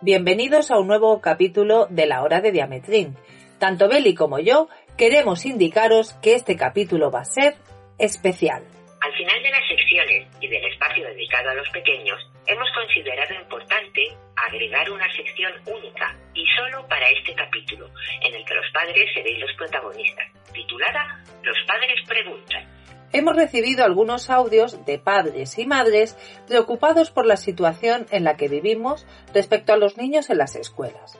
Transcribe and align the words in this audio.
Bienvenidos 0.00 0.70
a 0.70 0.78
un 0.78 0.86
nuevo 0.86 1.20
capítulo 1.20 1.86
de 1.90 2.06
la 2.06 2.22
hora 2.22 2.40
de 2.40 2.52
Diametrín. 2.52 3.16
Tanto 3.58 3.86
Beli 3.86 4.14
como 4.14 4.38
yo 4.38 4.68
queremos 4.96 5.44
indicaros 5.44 6.14
que 6.22 6.32
este 6.34 6.56
capítulo 6.56 7.10
va 7.10 7.20
a 7.20 7.24
ser 7.26 7.56
especial. 7.98 8.64
Al 9.02 9.12
final 9.12 9.42
de 9.42 9.50
las 9.50 9.68
secciones 9.68 10.26
y 10.40 10.48
del 10.48 10.64
espacio 10.64 11.06
dedicado 11.06 11.50
a 11.50 11.54
los 11.54 11.68
pequeños, 11.68 12.18
hemos 12.46 12.68
considerado 12.72 13.34
importante 13.34 14.00
agregar 14.36 14.90
una 14.90 15.12
sección 15.12 15.52
única 15.66 16.16
y 16.32 16.46
solo 16.56 16.88
para 16.88 17.06
este 17.10 17.34
capítulo, 17.34 17.90
en 18.22 18.34
el 18.34 18.44
que 18.46 18.54
los 18.54 18.70
padres 18.72 19.04
seréis 19.12 19.38
los 19.38 19.52
protagonistas, 19.58 20.26
titulada 20.54 21.22
Los 21.42 21.58
padres 21.66 22.00
preguntan. 22.08 22.79
Hemos 23.12 23.34
recibido 23.34 23.84
algunos 23.84 24.30
audios 24.30 24.84
de 24.86 24.98
padres 24.98 25.58
y 25.58 25.66
madres 25.66 26.16
preocupados 26.46 27.10
por 27.10 27.26
la 27.26 27.36
situación 27.36 28.06
en 28.10 28.22
la 28.24 28.36
que 28.36 28.48
vivimos 28.48 29.06
respecto 29.34 29.72
a 29.72 29.76
los 29.76 29.96
niños 29.96 30.30
en 30.30 30.38
las 30.38 30.54
escuelas. 30.54 31.18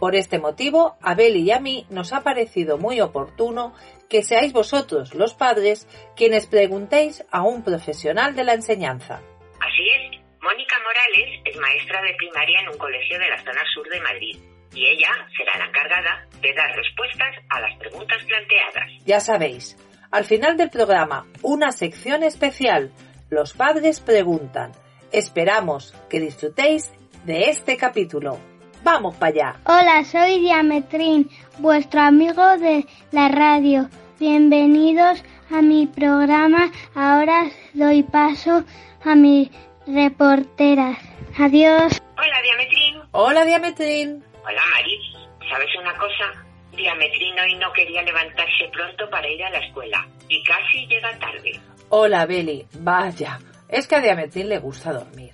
Por 0.00 0.14
este 0.14 0.38
motivo, 0.38 0.96
a 1.02 1.14
Beli 1.14 1.40
y 1.40 1.50
a 1.50 1.60
mí 1.60 1.86
nos 1.90 2.12
ha 2.12 2.22
parecido 2.22 2.78
muy 2.78 3.00
oportuno 3.00 3.74
que 4.08 4.22
seáis 4.22 4.52
vosotros, 4.52 5.14
los 5.14 5.34
padres, 5.34 5.88
quienes 6.16 6.46
preguntéis 6.46 7.24
a 7.30 7.42
un 7.42 7.62
profesional 7.62 8.34
de 8.34 8.44
la 8.44 8.54
enseñanza. 8.54 9.20
Así 9.60 9.88
es, 9.96 10.20
Mónica 10.40 10.76
Morales 10.78 11.40
es 11.44 11.56
maestra 11.56 12.00
de 12.02 12.14
primaria 12.14 12.60
en 12.60 12.68
un 12.68 12.78
colegio 12.78 13.18
de 13.18 13.28
la 13.28 13.38
zona 13.38 13.62
sur 13.74 13.88
de 13.88 14.00
Madrid 14.00 14.38
y 14.74 14.86
ella 14.86 15.10
será 15.36 15.58
la 15.58 15.66
encargada 15.66 16.26
de 16.40 16.52
dar 16.52 16.70
respuestas 16.76 17.34
a 17.48 17.60
las 17.60 17.76
preguntas 17.78 18.22
planteadas. 18.24 18.90
Ya 19.06 19.20
sabéis, 19.20 19.76
al 20.16 20.24
final 20.24 20.56
del 20.56 20.70
programa, 20.70 21.26
una 21.42 21.72
sección 21.72 22.22
especial. 22.22 22.90
Los 23.28 23.52
padres 23.52 24.00
preguntan. 24.00 24.72
Esperamos 25.12 25.94
que 26.08 26.20
disfrutéis 26.20 26.90
de 27.26 27.50
este 27.50 27.76
capítulo. 27.76 28.38
¡Vamos 28.82 29.14
para 29.16 29.32
allá! 29.32 29.60
Hola, 29.66 30.04
soy 30.04 30.40
Diametrín, 30.40 31.28
vuestro 31.58 32.00
amigo 32.00 32.56
de 32.56 32.86
la 33.12 33.28
radio. 33.28 33.90
Bienvenidos 34.18 35.22
a 35.50 35.60
mi 35.60 35.86
programa. 35.86 36.72
Ahora 36.94 37.50
doy 37.74 38.02
paso 38.02 38.64
a 39.04 39.14
mis 39.14 39.50
reporteras. 39.86 40.96
Adiós. 41.38 42.00
Hola, 42.16 42.42
Diametrín. 42.42 43.02
Hola, 43.10 43.44
Diametrín. 43.44 44.24
Hola, 44.42 44.62
Maris. 44.72 45.28
¿Sabes 45.50 45.68
una 45.78 45.94
cosa? 45.98 46.45
Diametrín 46.76 47.38
hoy 47.38 47.54
no 47.56 47.72
quería 47.72 48.02
levantarse 48.02 48.68
pronto 48.72 49.08
para 49.10 49.28
ir 49.28 49.42
a 49.44 49.50
la 49.50 49.58
escuela 49.58 50.06
y 50.28 50.42
casi 50.42 50.86
llega 50.86 51.18
tarde. 51.18 51.60
Hola, 51.88 52.26
Beli. 52.26 52.66
Vaya, 52.80 53.38
es 53.68 53.86
que 53.88 53.96
a 53.96 54.00
Diametrín 54.00 54.48
le 54.48 54.58
gusta 54.58 54.92
dormir. 54.92 55.32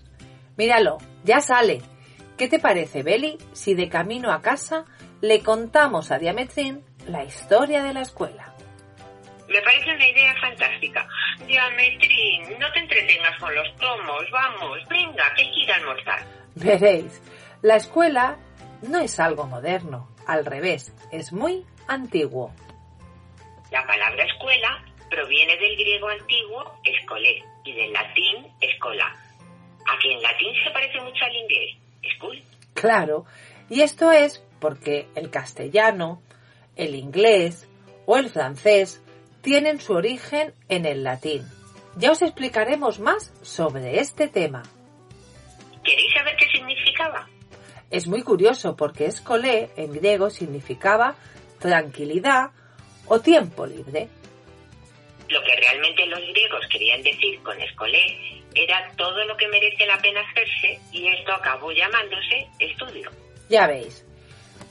Míralo, 0.57 0.99
ya 1.25 1.41
sale. 1.41 1.83
¿Qué 2.39 2.49
te 2.49 2.59
parece, 2.59 3.03
Beli, 3.03 3.39
si 3.53 3.75
de 3.75 3.89
camino 3.89 4.31
a 4.33 4.41
casa 4.41 4.85
le 5.21 5.41
contamos 5.41 6.11
a 6.11 6.19
Diametrín 6.19 6.85
la 7.07 7.25
historia 7.25 7.83
de 7.83 7.93
la 7.93 8.03
escuela? 8.03 8.55
Me 9.49 9.61
parece 9.61 9.95
una 9.95 10.09
idea 10.09 10.35
fantástica. 10.41 11.07
Diametrín, 11.47 12.59
no 12.59 12.73
te 12.73 12.79
entretengas 12.79 13.39
con 13.39 13.55
los 13.55 13.77
tomos, 13.77 14.25
vamos, 14.31 14.79
venga, 14.89 15.25
que 15.37 15.51
quiera 15.51 15.77
almorzar. 15.77 16.21
Veréis, 16.55 17.21
la 17.63 17.77
escuela 17.77 18.39
no 18.83 18.99
es 19.01 19.19
algo 19.21 19.47
moderno, 19.47 20.09
al 20.27 20.45
revés, 20.45 20.93
es 21.11 21.33
muy 21.33 21.65
antiguo. 21.89 22.53
La 23.71 23.87
palabra 23.87 24.25
escuela 24.25 24.85
proviene 25.09 25.57
del 25.57 25.77
griego 25.77 26.09
antiguo 26.09 26.75
escolé 26.85 27.43
y 27.65 27.73
del 27.73 27.93
latín 27.93 28.47
escola. 28.61 29.17
A 29.87 29.99
que 30.01 30.13
en 30.13 30.23
latín 30.23 30.55
se 30.65 30.71
parece 30.71 31.01
mucho 31.01 31.25
al 31.25 31.35
inglés, 31.35 31.77
school. 32.17 32.43
Claro, 32.75 33.25
y 33.69 33.83
esto 33.83 34.13
es 34.13 34.45
porque 34.61 35.09
el 35.15 35.31
castellano, 35.31 36.23
el 36.77 36.95
inglés 36.95 37.69
o 38.07 38.17
el 38.17 38.31
francés 38.31 39.03
tienen 39.43 39.81
su 39.81 39.93
origen 39.93 40.55
en 40.69 40.87
el 40.87 41.05
latín. 41.05 41.43
Ya 41.97 42.13
os 42.13 42.23
explicaremos 42.23 43.01
más 43.01 43.35
sobre 43.43 43.99
este 43.99 44.29
tema. 44.29 44.63
¿Queréis 45.85 46.13
saber 46.15 46.37
qué 46.37 46.47
significaba? 46.47 47.29
Es 47.93 48.07
muy 48.07 48.23
curioso 48.23 48.75
porque 48.75 49.05
escolé 49.05 49.69
en 49.77 49.93
griego 49.93 50.31
significaba 50.31 51.15
tranquilidad 51.61 52.51
o 53.07 53.21
tiempo 53.21 53.67
libre. 53.67 54.09
Lo 55.29 55.43
que 55.43 55.57
realmente 55.57 56.07
los 56.07 56.21
griegos 56.21 56.67
querían 56.71 57.03
decir 57.03 57.39
con 57.43 57.61
escolé 57.61 58.43
era 58.55 58.91
todo 58.97 59.23
lo 59.27 59.37
que 59.37 59.47
merece 59.49 59.87
la 59.87 59.99
pena 59.99 60.23
hacerse 60.23 60.81
y 60.91 61.07
esto 61.07 61.35
acabó 61.35 61.71
llamándose 61.71 62.49
estudio. 62.59 63.11
Ya 63.51 63.67
veis, 63.67 64.07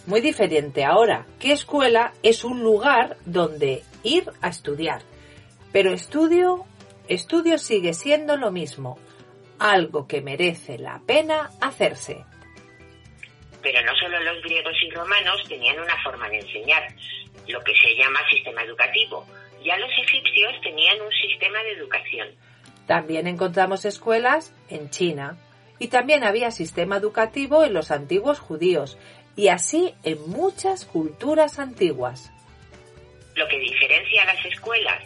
muy 0.07 0.21
diferente 0.21 0.83
ahora, 0.83 1.27
que 1.39 1.51
escuela 1.51 2.13
es 2.23 2.43
un 2.43 2.63
lugar 2.63 3.17
donde 3.25 3.83
ir 4.03 4.25
a 4.41 4.49
estudiar. 4.49 5.03
Pero 5.71 5.93
estudio, 5.93 6.65
estudio 7.07 7.59
sigue 7.59 7.93
siendo 7.93 8.35
lo 8.35 8.51
mismo, 8.51 8.97
algo 9.59 10.07
que 10.07 10.21
merece 10.21 10.79
la 10.79 11.01
pena 11.05 11.51
hacerse. 11.61 12.25
Pero 13.61 13.81
no 13.83 13.95
solo 13.95 14.19
los 14.19 14.41
griegos 14.43 14.75
y 14.81 14.89
romanos 14.91 15.41
tenían 15.47 15.79
una 15.79 16.01
forma 16.03 16.29
de 16.29 16.39
enseñar, 16.39 16.87
lo 17.47 17.61
que 17.61 17.73
se 17.75 17.95
llama 17.95 18.19
sistema 18.29 18.63
educativo. 18.63 19.25
Ya 19.63 19.77
los 19.77 19.91
egipcios 19.91 20.53
tenían 20.61 20.99
un 21.01 21.11
sistema 21.11 21.61
de 21.63 21.71
educación. 21.73 22.29
También 22.87 23.27
encontramos 23.27 23.85
escuelas 23.85 24.53
en 24.69 24.89
China 24.89 25.37
y 25.79 25.87
también 25.87 26.23
había 26.23 26.51
sistema 26.51 26.97
educativo 26.97 27.63
en 27.63 27.73
los 27.73 27.91
antiguos 27.91 28.39
judíos 28.39 28.97
y 29.35 29.47
así 29.47 29.93
en 30.03 30.29
muchas 30.29 30.85
culturas 30.85 31.59
antiguas. 31.59 32.31
Lo 33.35 33.47
que 33.47 33.59
diferencia 33.59 34.23
a 34.23 34.25
las 34.25 34.45
escuelas, 34.45 35.03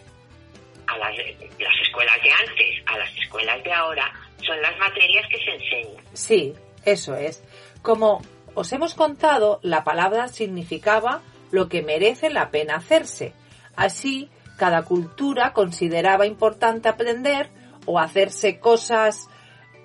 a 0.87 0.97
las, 0.97 1.15
las 1.15 1.81
escuelas 1.81 2.23
de 2.23 2.31
antes, 2.31 2.83
a 2.87 2.97
las 2.97 3.17
escuelas 3.17 3.63
de 3.63 3.71
ahora, 3.71 4.11
son 4.45 4.61
las 4.61 4.77
materias 4.77 5.25
que 5.29 5.37
se 5.37 5.51
enseñan. 5.51 6.03
Sí, 6.13 6.53
eso 6.85 7.15
es. 7.15 7.43
Como 7.81 8.21
os 8.55 8.71
hemos 8.73 8.95
contado, 8.95 9.59
la 9.61 9.83
palabra 9.83 10.27
significaba 10.27 11.21
lo 11.51 11.69
que 11.69 11.83
merece 11.83 12.29
la 12.29 12.49
pena 12.49 12.77
hacerse. 12.77 13.33
Así, 13.75 14.29
cada 14.57 14.83
cultura 14.83 15.53
consideraba 15.53 16.25
importante 16.25 16.89
aprender 16.89 17.49
o 17.85 17.99
hacerse 17.99 18.59
cosas 18.59 19.27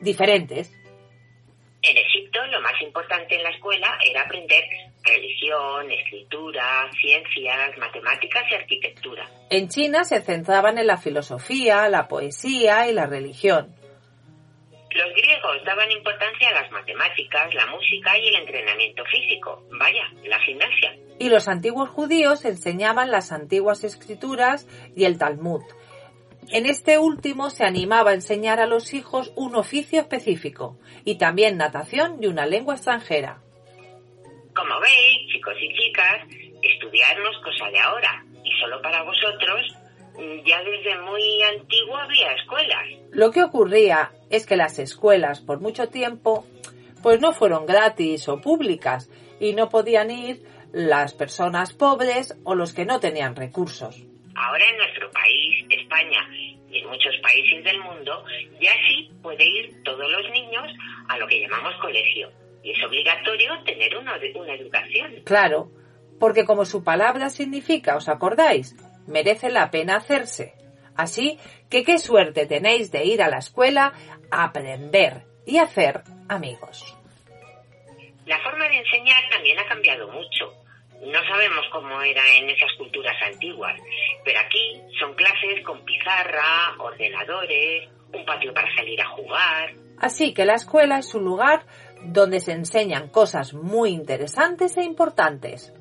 diferentes. 0.01 0.73
En 1.83 1.97
Egipto 1.97 2.45
lo 2.47 2.61
más 2.61 2.81
importante 2.83 3.37
en 3.37 3.43
la 3.43 3.51
escuela 3.51 3.99
era 4.05 4.23
aprender 4.23 4.63
religión, 5.03 5.91
escritura, 5.91 6.91
ciencias, 7.01 7.77
matemáticas 7.79 8.45
y 8.51 8.55
arquitectura. 8.55 9.27
En 9.49 9.69
China 9.69 10.05
se 10.05 10.21
centraban 10.21 10.79
en 10.79 10.87
la 10.87 10.99
filosofía, 10.99 11.89
la 11.89 12.07
poesía 12.07 12.89
y 12.89 12.93
la 12.93 13.07
religión. 13.07 13.75
Los 14.93 15.13
griegos 15.15 15.65
daban 15.65 15.91
importancia 15.93 16.49
a 16.49 16.63
las 16.63 16.71
matemáticas, 16.73 17.55
la 17.55 17.67
música 17.67 18.19
y 18.19 18.29
el 18.29 18.35
entrenamiento 18.37 19.05
físico. 19.05 19.63
Vaya, 19.79 20.03
la 20.25 20.41
gimnasia. 20.41 20.97
Y 21.19 21.29
los 21.29 21.47
antiguos 21.47 21.89
judíos 21.91 22.45
enseñaban 22.45 23.11
las 23.11 23.31
antiguas 23.31 23.85
escrituras 23.85 24.67
y 24.97 25.05
el 25.05 25.17
Talmud. 25.17 25.63
En 26.49 26.67
este 26.67 26.99
último 26.99 27.51
se 27.51 27.65
animaba 27.65 28.11
a 28.11 28.15
enseñar 28.15 28.59
a 28.59 28.67
los 28.67 28.93
hijos 28.93 29.33
un 29.37 29.55
oficio 29.55 30.01
específico 30.01 30.77
y 31.05 31.19
también 31.19 31.57
natación 31.57 32.19
y 32.21 32.27
una 32.27 32.47
lengua 32.47 32.75
extranjera. 32.75 33.41
Como 34.57 34.81
veis, 34.81 35.33
chicos 35.33 35.55
y 35.61 35.73
chicas, 35.77 36.27
estudiar 36.63 37.17
no 37.21 37.31
es 37.31 37.39
cosa 37.39 37.71
de 37.71 37.79
ahora 37.79 38.25
y 38.43 38.51
solo 38.61 38.83
para 38.83 39.03
vosotros 39.03 39.77
ya 40.45 40.63
desde 40.63 41.01
muy 41.03 41.43
antiguo 41.43 41.97
había 41.97 42.33
escuelas. 42.33 42.85
Lo 43.13 43.31
que 43.31 43.43
ocurría 43.43 44.13
es 44.31 44.47
que 44.47 44.57
las 44.57 44.79
escuelas 44.79 45.41
por 45.41 45.61
mucho 45.61 45.89
tiempo 45.89 46.47
pues 47.03 47.21
no 47.21 47.33
fueron 47.33 47.67
gratis 47.67 48.29
o 48.29 48.41
públicas 48.41 49.11
y 49.41 49.55
no 49.55 49.69
podían 49.69 50.11
ir 50.11 50.43
las 50.73 51.15
personas 51.15 51.73
pobres 51.73 52.37
o 52.45 52.55
los 52.55 52.75
que 52.75 52.85
no 52.85 53.01
tenían 53.01 53.35
recursos. 53.35 54.05
Ahora 54.37 54.65
en 54.69 54.77
nuestro 54.77 55.11
país, 55.11 55.67
España, 55.71 56.29
y 56.71 56.79
en 56.79 56.89
muchos 56.89 57.15
países 57.23 57.65
del 57.65 57.81
mundo, 57.81 58.25
ya 58.61 58.73
sí 58.89 59.11
puede 59.23 59.45
ir 59.45 59.83
todos 59.83 60.11
los 60.11 60.31
niños 60.31 60.67
a 61.09 61.19
lo 61.19 61.27
que 61.27 61.41
llamamos 61.41 61.75
colegio. 61.81 62.31
Y 62.63 62.73
es 62.73 62.85
obligatorio 62.85 63.63
tener 63.65 63.97
una, 63.97 64.15
una 64.35 64.55
educación. 64.55 65.23
Claro, 65.25 65.71
porque 66.19 66.45
como 66.45 66.65
su 66.65 66.85
palabra 66.85 67.31
significa, 67.31 67.97
¿os 67.97 68.09
acordáis? 68.09 68.77
Merece 69.11 69.51
la 69.51 69.71
pena 69.71 69.97
hacerse. 69.97 70.55
Así 70.97 71.39
que 71.69 71.85
qué 71.85 71.99
suerte 71.99 72.47
tenéis 72.47 72.91
de 72.91 73.05
ir 73.05 73.23
a 73.23 73.29
la 73.29 73.39
escuela 73.39 73.93
a 74.31 74.45
aprender 74.45 75.25
y 75.47 75.59
hacer 75.59 76.03
amigos. 76.29 76.97
La 78.27 78.39
forma 78.43 78.69
de 78.69 78.79
enseñar 78.79 79.23
también 79.31 79.59
ha 79.59 79.67
cambiado 79.67 80.09
mucho. 80.09 80.55
No 81.01 81.19
sabemos 81.27 81.67
cómo 81.73 82.01
era 82.03 82.23
en 82.37 82.51
esas 82.51 82.73
culturas 82.77 83.17
antiguas, 83.23 83.81
pero 84.25 84.39
aquí 84.39 84.81
son 84.99 85.15
clases 85.15 85.65
con 85.65 85.85
pizarra, 85.85 86.75
ordenadores, 86.79 87.89
un 88.13 88.25
patio 88.25 88.53
para 88.53 88.73
salir 88.77 89.01
a 89.01 89.09
jugar. 89.09 89.73
Así 89.99 90.35
que 90.35 90.45
la 90.45 90.55
escuela 90.55 90.99
es 90.99 91.15
un 91.15 91.25
lugar 91.25 91.65
donde 92.03 92.41
se 92.41 92.53
enseñan 92.53 93.09
cosas 93.09 93.55
muy 93.55 93.91
interesantes 93.91 94.77
e 94.77 94.85
importantes. 94.85 95.73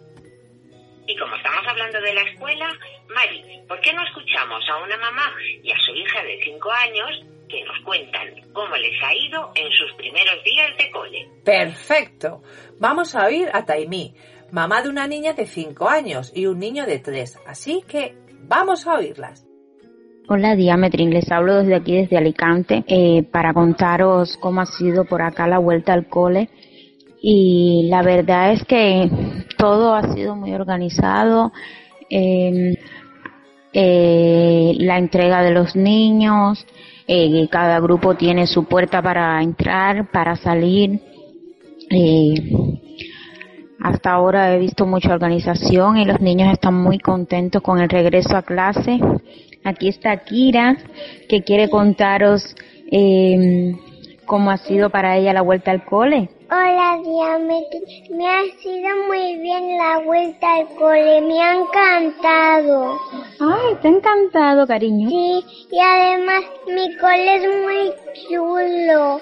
Y 1.10 1.18
como 1.18 1.36
estamos 1.36 1.66
hablando 1.68 2.00
de 2.02 2.14
la 2.14 2.22
escuela, 2.22 2.70
Mari, 3.16 3.42
¿por 3.68 3.82
qué 3.82 3.92
no 3.94 4.04
escuchamos 4.06 4.64
a 4.70 4.78
una 4.84 4.96
mamá 4.98 5.34
y 5.64 5.72
a 5.72 5.78
su 5.80 5.92
hija 5.96 6.22
de 6.22 6.40
5 6.44 6.70
años 6.72 7.26
que 7.50 7.64
nos 7.64 7.84
cuentan 7.84 8.28
cómo 8.54 8.76
les 8.76 8.94
ha 9.04 9.16
ido 9.16 9.52
en 9.56 9.72
sus 9.72 9.92
primeros 9.98 10.44
días 10.44 10.70
de 10.78 10.92
cole? 10.92 11.28
Perfecto. 11.44 12.44
Vamos 12.80 13.16
a 13.16 13.26
oír 13.26 13.50
a 13.52 13.66
Taimí, 13.66 14.14
mamá 14.52 14.84
de 14.84 14.90
una 14.90 15.08
niña 15.08 15.34
de 15.34 15.48
5 15.48 15.90
años 15.90 16.32
y 16.36 16.46
un 16.46 16.60
niño 16.60 16.86
de 16.86 17.00
3. 17.00 17.40
Así 17.48 17.84
que 17.88 18.14
vamos 18.44 18.86
a 18.86 18.94
oírlas. 18.94 19.48
Hola 20.28 20.56
Diametrin, 20.56 21.10
les 21.10 21.32
hablo 21.32 21.56
desde 21.56 21.76
aquí, 21.76 21.96
desde 21.96 22.20
Alicante, 22.20 22.84
eh, 22.88 23.24
para 23.24 23.56
contaros 23.56 24.38
cómo 24.40 24.62
ha 24.62 24.68
sido 24.68 25.06
por 25.06 25.24
acá 25.24 25.48
la 25.48 25.58
vuelta 25.58 25.92
al 25.92 26.08
cole. 26.08 26.52
Y 27.20 27.88
la 27.90 28.04
verdad 28.04 28.54
es 28.54 28.64
que 28.64 29.10
todo 29.60 29.94
ha 29.94 30.14
sido 30.14 30.36
muy 30.38 30.54
organizado. 30.54 31.52
Em, 32.10 32.76
eh, 33.74 34.74
la 34.80 34.98
entrega 34.98 35.44
de 35.44 35.52
los 35.52 35.76
niños, 35.76 36.66
eh, 37.06 37.48
cada 37.52 37.80
grupo 37.82 38.16
tiene 38.16 38.48
su 38.48 38.64
puerta 38.64 39.02
para 39.02 39.44
entrar, 39.44 40.10
para 40.12 40.38
salir. 40.38 41.02
Eh, 41.92 42.36
hasta 43.82 44.12
ahora 44.12 44.56
he 44.56 44.60
visto 44.60 44.86
mucha 44.86 45.14
organización 45.14 45.98
y 45.98 46.06
los 46.06 46.22
niños 46.22 46.54
están 46.54 46.76
muy 46.76 46.98
contentos 46.98 47.62
con 47.62 47.80
el 47.80 47.90
regreso 47.90 48.38
a 48.38 48.44
clase. 48.44 48.98
Aquí 49.66 49.90
está 49.90 50.16
Kira, 50.24 50.78
que 51.28 51.44
quiere 51.44 51.70
contaros 51.70 52.56
eh, 52.92 53.76
cómo 54.30 54.52
ha 54.52 54.58
sido 54.58 54.92
para 54.92 55.18
ella 55.18 55.34
la 55.34 55.42
vuelta 55.42 55.72
al 55.72 55.84
cole. 55.84 56.30
Hola, 56.52 57.00
Diametri. 57.04 58.10
Me 58.12 58.28
ha 58.28 58.44
sido 58.62 58.90
muy 59.08 59.38
bien 59.40 59.76
la 59.76 60.00
vuelta 60.06 60.54
al 60.54 60.68
cole. 60.76 61.22
Me 61.22 61.42
ha 61.42 61.56
encantado. 61.56 62.96
Ay, 63.40 63.76
te 63.82 63.88
ha 63.88 63.92
encantado, 63.92 64.68
cariño. 64.68 65.10
Sí, 65.10 65.44
y 65.72 65.80
además 65.80 66.44
mi 66.68 66.96
cole 66.98 67.36
es 67.36 67.44
muy 67.64 67.94
chulo. 68.30 69.20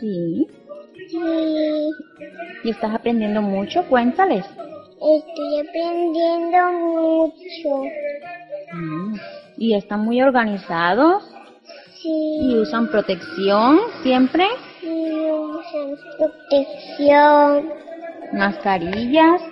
Sí. 0.00 0.48
Sí, 1.10 1.90
¿Y 2.64 2.70
estás 2.70 2.94
aprendiendo 2.94 3.42
mucho? 3.42 3.84
Cuéntales. 3.88 4.44
estoy 4.46 5.60
aprendiendo 5.60 6.72
mucho. 6.72 7.82
Mm. 8.72 9.14
¿Y 9.58 9.74
están 9.74 10.00
muy 10.00 10.22
organizados? 10.22 11.37
¿Y 12.08 12.50
Sí, 12.52 12.56
usan 12.56 12.88
protección 12.90 13.80
siempre? 14.02 14.46
y 14.82 14.86
usan 15.30 15.96
protección. 16.16 17.72
¿Mascarillas? 18.32 19.42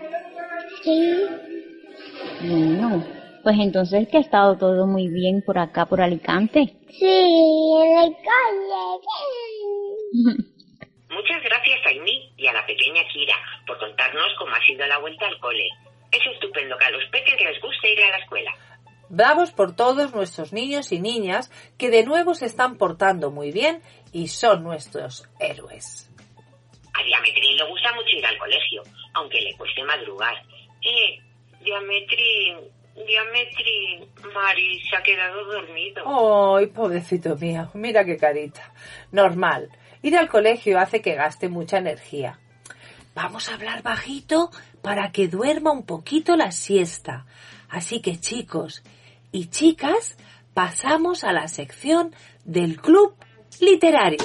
Sí, 0.83 1.27
Bueno, 2.43 3.05
pues 3.43 3.57
entonces 3.59 4.09
que 4.09 4.17
ha 4.19 4.21
estado 4.21 4.57
todo 4.57 4.87
muy 4.87 5.09
bien 5.09 5.43
por 5.43 5.59
acá, 5.59 5.85
por 5.87 6.01
Alicante. 6.01 6.75
sí, 6.89 7.05
en 7.85 7.99
el 7.99 8.15
cole. 8.15 9.05
Muchas 11.11 11.43
gracias 11.43 11.79
a 11.87 11.91
Amy 11.91 12.33
y 12.37 12.47
a 12.47 12.53
la 12.53 12.65
pequeña 12.67 13.03
Kira 13.13 13.35
por 13.67 13.79
contarnos 13.79 14.27
cómo 14.39 14.55
ha 14.55 14.61
sido 14.67 14.87
la 14.87 14.99
vuelta 14.99 15.27
al 15.27 15.39
cole. 15.41 15.69
Es 16.13 16.21
estupendo 16.35 16.77
que 16.79 16.85
a 16.87 16.91
los 16.91 17.05
peques 17.11 17.39
les 17.41 17.61
guste 17.61 17.93
ir 17.93 18.03
a 18.03 18.11
la 18.11 18.19
escuela. 18.19 18.51
Bravos 19.09 19.53
por 19.53 19.75
todos 19.77 20.13
nuestros 20.13 20.53
niños 20.53 20.91
y 20.93 21.01
niñas 21.01 21.51
que 21.79 21.91
de 21.91 22.05
nuevo 22.05 22.35
se 22.35 22.47
están 22.47 22.77
portando 22.77 23.31
muy 23.31 23.53
bien 23.53 23.83
y 24.13 24.29
son 24.29 24.65
nuestros 24.65 25.29
héroes. 25.39 26.11
A 26.93 27.03
Diametrín 27.05 27.57
le 27.57 27.69
gusta 27.69 27.93
mucho 27.95 28.09
ir 28.17 28.27
al 28.27 28.39
colegio, 28.39 28.83
aunque 29.15 29.41
le 29.41 29.57
cueste 29.57 29.85
madrugar. 29.85 30.35
Eh, 30.83 31.21
Diametrín, 31.63 32.59
Diametrín, 32.95 34.09
Mari 34.35 34.81
se 34.81 34.97
ha 34.97 35.03
quedado 35.03 35.45
dormido. 35.45 36.57
¡Ay, 36.57 36.67
pobrecito 36.67 37.37
mío! 37.37 37.71
Mira 37.75 38.05
qué 38.05 38.17
carita. 38.17 38.73
Normal. 39.13 39.71
Ir 40.03 40.17
al 40.17 40.29
colegio 40.29 40.79
hace 40.79 41.01
que 41.01 41.15
gaste 41.15 41.49
mucha 41.49 41.79
energía. 41.79 42.39
Vamos 43.15 43.49
a 43.49 43.55
hablar 43.55 43.83
bajito 43.83 44.51
para 44.83 45.11
que 45.11 45.29
duerma 45.29 45.73
un 45.73 45.87
poquito 45.87 46.37
la 46.37 46.51
siesta. 46.53 47.27
Así 47.69 48.01
que 48.01 48.21
chicos 48.21 48.83
y 49.33 49.49
chicas, 49.49 50.17
pasamos 50.55 51.25
a 51.25 51.33
la 51.33 51.49
sección 51.49 52.15
del 52.45 52.81
club 52.81 53.15
literario. 53.61 54.19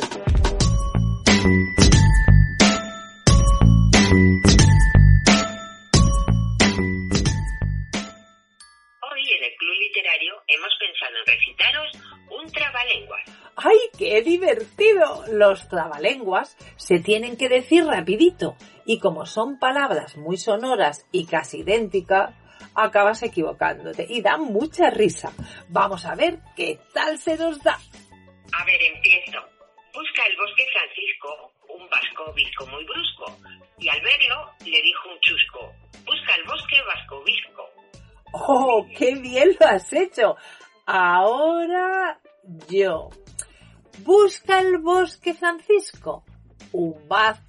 Hoy 9.04 9.34
en 9.34 9.44
el 9.44 9.56
Club 9.58 9.76
Literario 9.80 10.34
hemos 10.48 10.72
pensado 10.80 11.18
en 11.18 11.26
recitaros 11.26 11.92
un 12.30 12.52
trabalenguas. 12.52 13.24
¡Ay, 13.56 13.78
qué 13.98 14.22
divertido! 14.22 15.26
Los 15.32 15.68
trabalenguas 15.68 16.58
se 16.78 17.00
tienen 17.00 17.38
que 17.38 17.50
decir 17.50 17.86
rapidito 17.86 18.56
y 18.86 19.00
como 19.00 19.26
son 19.26 19.60
palabras 19.60 20.18
muy 20.18 20.38
sonoras 20.38 21.06
y 21.12 21.26
casi 21.26 21.60
idénticas, 21.60 22.36
acabas 22.76 23.24
equivocándote 23.24 24.06
y 24.10 24.22
da 24.22 24.38
mucha 24.38 24.90
risa. 24.90 25.32
Vamos 25.70 26.06
a 26.06 26.16
ver 26.16 26.40
qué 26.56 26.80
tal 26.94 27.18
se 27.18 27.38
nos 27.38 27.62
da. 27.62 27.78
A 28.54 28.66
ver, 28.66 28.82
empiezo. 28.82 29.40
Busca 29.94 30.24
el 30.26 30.38
bosque 30.38 30.66
Francisco, 30.72 31.52
un 31.70 31.90
vasco 31.90 32.34
visco 32.34 32.66
muy 32.68 32.86
brusco, 32.86 33.38
y 33.78 33.90
al 33.90 34.02
verlo 34.02 34.52
le 34.66 34.82
dijo 34.82 35.10
un 35.10 35.20
chusco, 35.20 35.74
busca 36.06 36.36
el 36.36 36.44
bosque 36.46 36.82
vasco 36.88 37.24
visco. 37.24 37.70
¡Oh, 38.34 38.88
qué 38.98 39.16
bien 39.16 39.50
lo 39.60 39.68
has 39.68 39.92
hecho! 39.92 40.38
Ahora 40.86 42.20
yo. 42.68 43.10
Busca 44.00 44.60
el 44.60 44.78
bosque 44.80 45.34
Francisco. 45.34 46.24
Un 46.72 47.08
vas... 47.08 47.42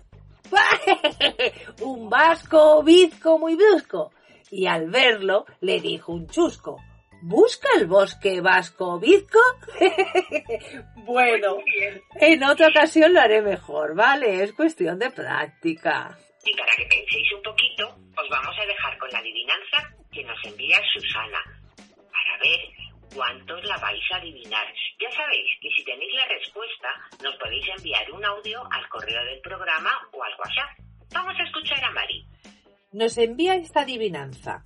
un 1.81 2.11
vasco 2.11 2.83
bizco 2.83 3.39
muy 3.39 3.55
brusco. 3.55 4.13
Y 4.53 4.67
al 4.67 4.91
verlo 4.91 5.47
le 5.63 5.81
dijo 5.81 6.13
un 6.13 6.29
chusco. 6.29 6.77
¿Busca 7.23 7.69
el 7.79 7.87
bosque 7.87 8.43
vasco 8.43 9.01
bizco? 9.01 9.39
bueno, 11.07 11.57
en 12.21 12.45
otra 12.45 12.69
ocasión 12.69 13.15
lo 13.15 13.21
haré 13.21 13.41
mejor, 13.41 13.95
¿vale? 13.95 14.43
Es 14.43 14.53
cuestión 14.53 14.99
de 14.99 15.11
práctica. 15.11 16.19
Y 16.45 16.55
para 16.55 16.77
que 16.77 16.85
penséis 16.85 17.33
un 17.33 17.43
poquito, 17.43 17.89
os 17.89 18.29
vamos 18.29 18.55
a 18.59 18.67
dejar 18.67 18.99
con 18.99 19.09
la 19.11 19.21
adivinanza 19.21 19.89
que 20.13 20.23
nos 20.25 20.39
envía 20.45 20.79
Susana, 20.93 21.43
para 22.13 22.39
ver 22.45 22.61
cuántos 23.15 23.65
la 23.65 23.79
vais 23.79 24.05
a 24.13 24.17
adivinar. 24.17 24.67
Ya 25.01 25.11
sabéis 25.13 25.49
que 25.63 25.71
si 25.71 25.83
tenéis 25.83 26.13
la 26.15 26.27
respuesta, 26.27 26.89
nos 27.23 27.37
podéis 27.37 27.65
enviar 27.79 28.11
un 28.13 28.23
audio 28.23 28.63
al 28.71 28.87
correo 28.91 29.25
del 29.25 29.41
programa 29.41 29.93
o 30.13 30.23
al 30.23 30.35
WhatsApp. 30.39 30.77
Vamos 31.15 31.39
a 31.41 31.43
escuchar 31.43 31.83
a 31.85 31.91
Mari. 31.93 32.27
Nos 32.93 33.19
envía 33.19 33.55
esta 33.55 33.83
adivinanza. 33.83 34.65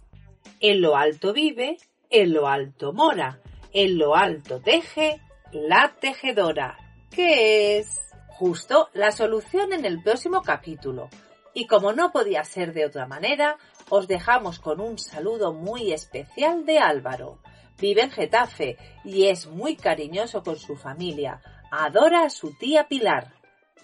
En 0.60 0.80
lo 0.80 0.96
alto 0.96 1.32
vive, 1.32 1.78
en 2.10 2.32
lo 2.32 2.48
alto 2.48 2.92
mora, 2.92 3.40
En 3.72 3.98
lo 3.98 4.16
alto 4.16 4.60
teje 4.60 5.20
la 5.52 5.94
tejedora. 6.00 6.78
¿Qué 7.10 7.78
es? 7.78 7.88
Justo 8.28 8.88
la 8.94 9.10
solución 9.10 9.72
en 9.72 9.84
el 9.84 10.02
próximo 10.02 10.42
capítulo. 10.42 11.08
Y 11.52 11.66
como 11.66 11.92
no 11.92 12.10
podía 12.10 12.44
ser 12.44 12.72
de 12.72 12.86
otra 12.86 13.06
manera, 13.06 13.58
os 13.88 14.08
dejamos 14.08 14.58
con 14.60 14.80
un 14.80 14.98
saludo 14.98 15.52
muy 15.52 15.92
especial 15.92 16.64
de 16.64 16.78
Álvaro. 16.78 17.38
Vive 17.78 18.02
en 18.02 18.10
Getafe 18.10 18.78
y 19.04 19.26
es 19.26 19.46
muy 19.46 19.76
cariñoso 19.76 20.42
con 20.42 20.56
su 20.56 20.76
familia. 20.76 21.42
Adora 21.70 22.24
a 22.24 22.30
su 22.30 22.56
tía 22.56 22.88
Pilar. 22.88 23.34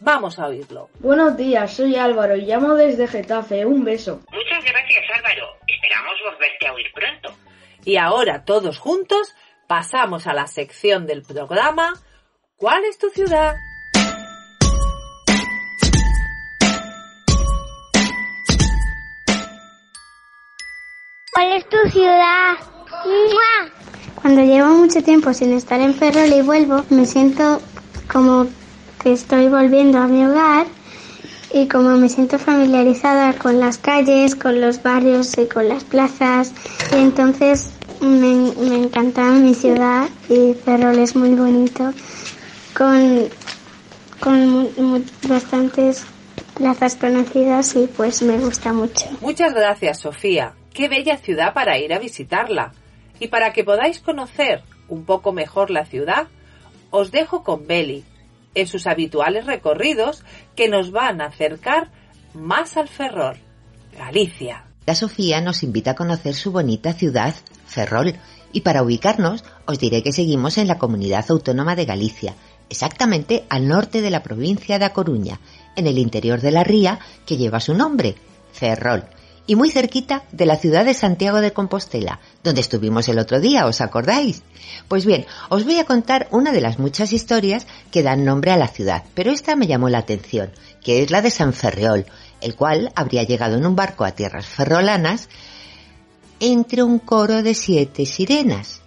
Vamos 0.04 0.40
a 0.40 0.48
oírlo. 0.48 0.90
Buenos 0.98 1.36
días, 1.36 1.74
soy 1.74 1.94
Álvaro 1.94 2.34
y 2.34 2.44
llamo 2.44 2.74
desde 2.74 3.06
Getafe. 3.06 3.64
Un 3.64 3.84
beso. 3.84 4.20
Muchas 4.32 4.64
gracias 4.64 5.04
Álvaro. 5.14 5.46
Esperamos 5.68 6.14
volverte 6.24 6.66
a 6.66 6.72
oír 6.72 6.86
pronto. 6.92 7.38
Y 7.84 7.96
ahora 7.98 8.44
todos 8.44 8.78
juntos 8.78 9.32
pasamos 9.68 10.26
a 10.26 10.34
la 10.34 10.48
sección 10.48 11.06
del 11.06 11.22
programa 11.22 11.94
¿Cuál 12.56 12.84
es 12.84 12.98
tu 12.98 13.10
ciudad? 13.10 13.54
¿Cuál 21.32 21.52
es 21.52 21.68
tu 21.68 21.76
ciudad? 21.90 22.54
Cuando 24.20 24.42
llevo 24.42 24.68
mucho 24.68 25.02
tiempo 25.02 25.32
sin 25.32 25.52
estar 25.52 25.80
en 25.80 25.94
Ferrol 25.94 26.32
y 26.32 26.42
vuelvo, 26.42 26.84
me 26.90 27.04
siento 27.04 27.60
como 28.12 28.46
estoy 29.04 29.48
volviendo 29.48 29.98
a 29.98 30.06
mi 30.06 30.24
hogar 30.24 30.66
y 31.52 31.68
como 31.68 31.90
me 31.96 32.08
siento 32.08 32.38
familiarizada 32.38 33.34
con 33.34 33.60
las 33.60 33.78
calles, 33.78 34.34
con 34.34 34.60
los 34.60 34.82
barrios 34.82 35.36
y 35.38 35.46
con 35.46 35.68
las 35.68 35.84
plazas. 35.84 36.52
Y 36.92 36.96
entonces 36.96 37.72
me, 38.00 38.52
me 38.68 38.84
encanta 38.84 39.30
mi 39.32 39.54
ciudad 39.54 40.08
y 40.28 40.54
Ferrol 40.54 40.98
es 40.98 41.14
muy 41.14 41.34
bonito 41.34 41.92
con, 42.76 43.28
con 44.20 45.04
bastantes 45.28 46.04
plazas 46.54 46.96
conocidas 46.96 47.76
y 47.76 47.86
pues 47.86 48.22
me 48.22 48.38
gusta 48.38 48.72
mucho. 48.72 49.06
Muchas 49.20 49.52
gracias, 49.54 50.00
Sofía. 50.00 50.54
Qué 50.72 50.88
bella 50.88 51.18
ciudad 51.18 51.52
para 51.52 51.78
ir 51.78 51.92
a 51.92 51.98
visitarla. 51.98 52.72
Y 53.20 53.28
para 53.28 53.52
que 53.52 53.62
podáis 53.62 54.00
conocer 54.00 54.62
un 54.88 55.04
poco 55.04 55.32
mejor 55.32 55.70
la 55.70 55.84
ciudad, 55.84 56.28
os 56.90 57.12
dejo 57.12 57.44
con 57.44 57.66
Beli 57.66 58.04
en 58.54 58.66
sus 58.66 58.86
habituales 58.86 59.46
recorridos 59.46 60.24
que 60.56 60.68
nos 60.68 60.90
van 60.90 61.20
a 61.20 61.26
acercar 61.26 61.90
más 62.34 62.76
al 62.76 62.88
Ferrol, 62.88 63.38
Galicia. 63.96 64.64
La 64.86 64.94
Sofía 64.94 65.40
nos 65.40 65.62
invita 65.62 65.92
a 65.92 65.94
conocer 65.94 66.34
su 66.34 66.50
bonita 66.50 66.92
ciudad, 66.92 67.34
Ferrol, 67.66 68.14
y 68.52 68.62
para 68.62 68.82
ubicarnos 68.82 69.44
os 69.66 69.78
diré 69.78 70.02
que 70.02 70.12
seguimos 70.12 70.58
en 70.58 70.68
la 70.68 70.78
comunidad 70.78 71.24
autónoma 71.28 71.76
de 71.76 71.84
Galicia, 71.84 72.34
exactamente 72.68 73.44
al 73.48 73.68
norte 73.68 74.00
de 74.00 74.10
la 74.10 74.22
provincia 74.22 74.78
de 74.78 74.84
A 74.84 74.92
Coruña, 74.92 75.40
en 75.76 75.86
el 75.86 75.98
interior 75.98 76.40
de 76.40 76.50
la 76.50 76.64
ría 76.64 76.98
que 77.26 77.36
lleva 77.36 77.60
su 77.60 77.74
nombre, 77.74 78.16
Ferrol, 78.52 79.04
y 79.46 79.56
muy 79.56 79.70
cerquita 79.70 80.22
de 80.32 80.46
la 80.46 80.56
ciudad 80.56 80.84
de 80.84 80.94
Santiago 80.94 81.40
de 81.40 81.52
Compostela, 81.52 82.20
donde 82.44 82.60
estuvimos 82.60 83.08
el 83.08 83.18
otro 83.18 83.40
día, 83.40 83.66
¿os 83.66 83.80
acordáis? 83.80 84.42
Pues 84.88 85.04
bien, 85.04 85.26
os 85.48 85.64
voy 85.64 85.78
a 85.78 85.84
contar 85.84 86.28
una 86.30 86.52
de 86.52 86.60
las 86.60 86.78
muchas 86.78 87.12
historias 87.12 87.66
que 87.90 88.02
dan 88.02 88.24
nombre 88.24 88.52
a 88.52 88.56
la 88.56 88.68
ciudad, 88.68 89.02
pero 89.14 89.30
esta 89.30 89.56
me 89.56 89.66
llamó 89.66 89.88
la 89.88 89.98
atención, 89.98 90.52
que 90.82 91.02
es 91.02 91.10
la 91.10 91.22
de 91.22 91.30
San 91.30 91.52
Ferreol, 91.52 92.06
el 92.40 92.54
cual 92.54 92.92
habría 92.94 93.24
llegado 93.24 93.56
en 93.56 93.66
un 93.66 93.76
barco 93.76 94.04
a 94.04 94.12
tierras 94.12 94.46
ferrolanas 94.46 95.28
entre 96.40 96.82
un 96.82 96.98
coro 96.98 97.42
de 97.42 97.54
siete 97.54 98.06
sirenas. 98.06 98.80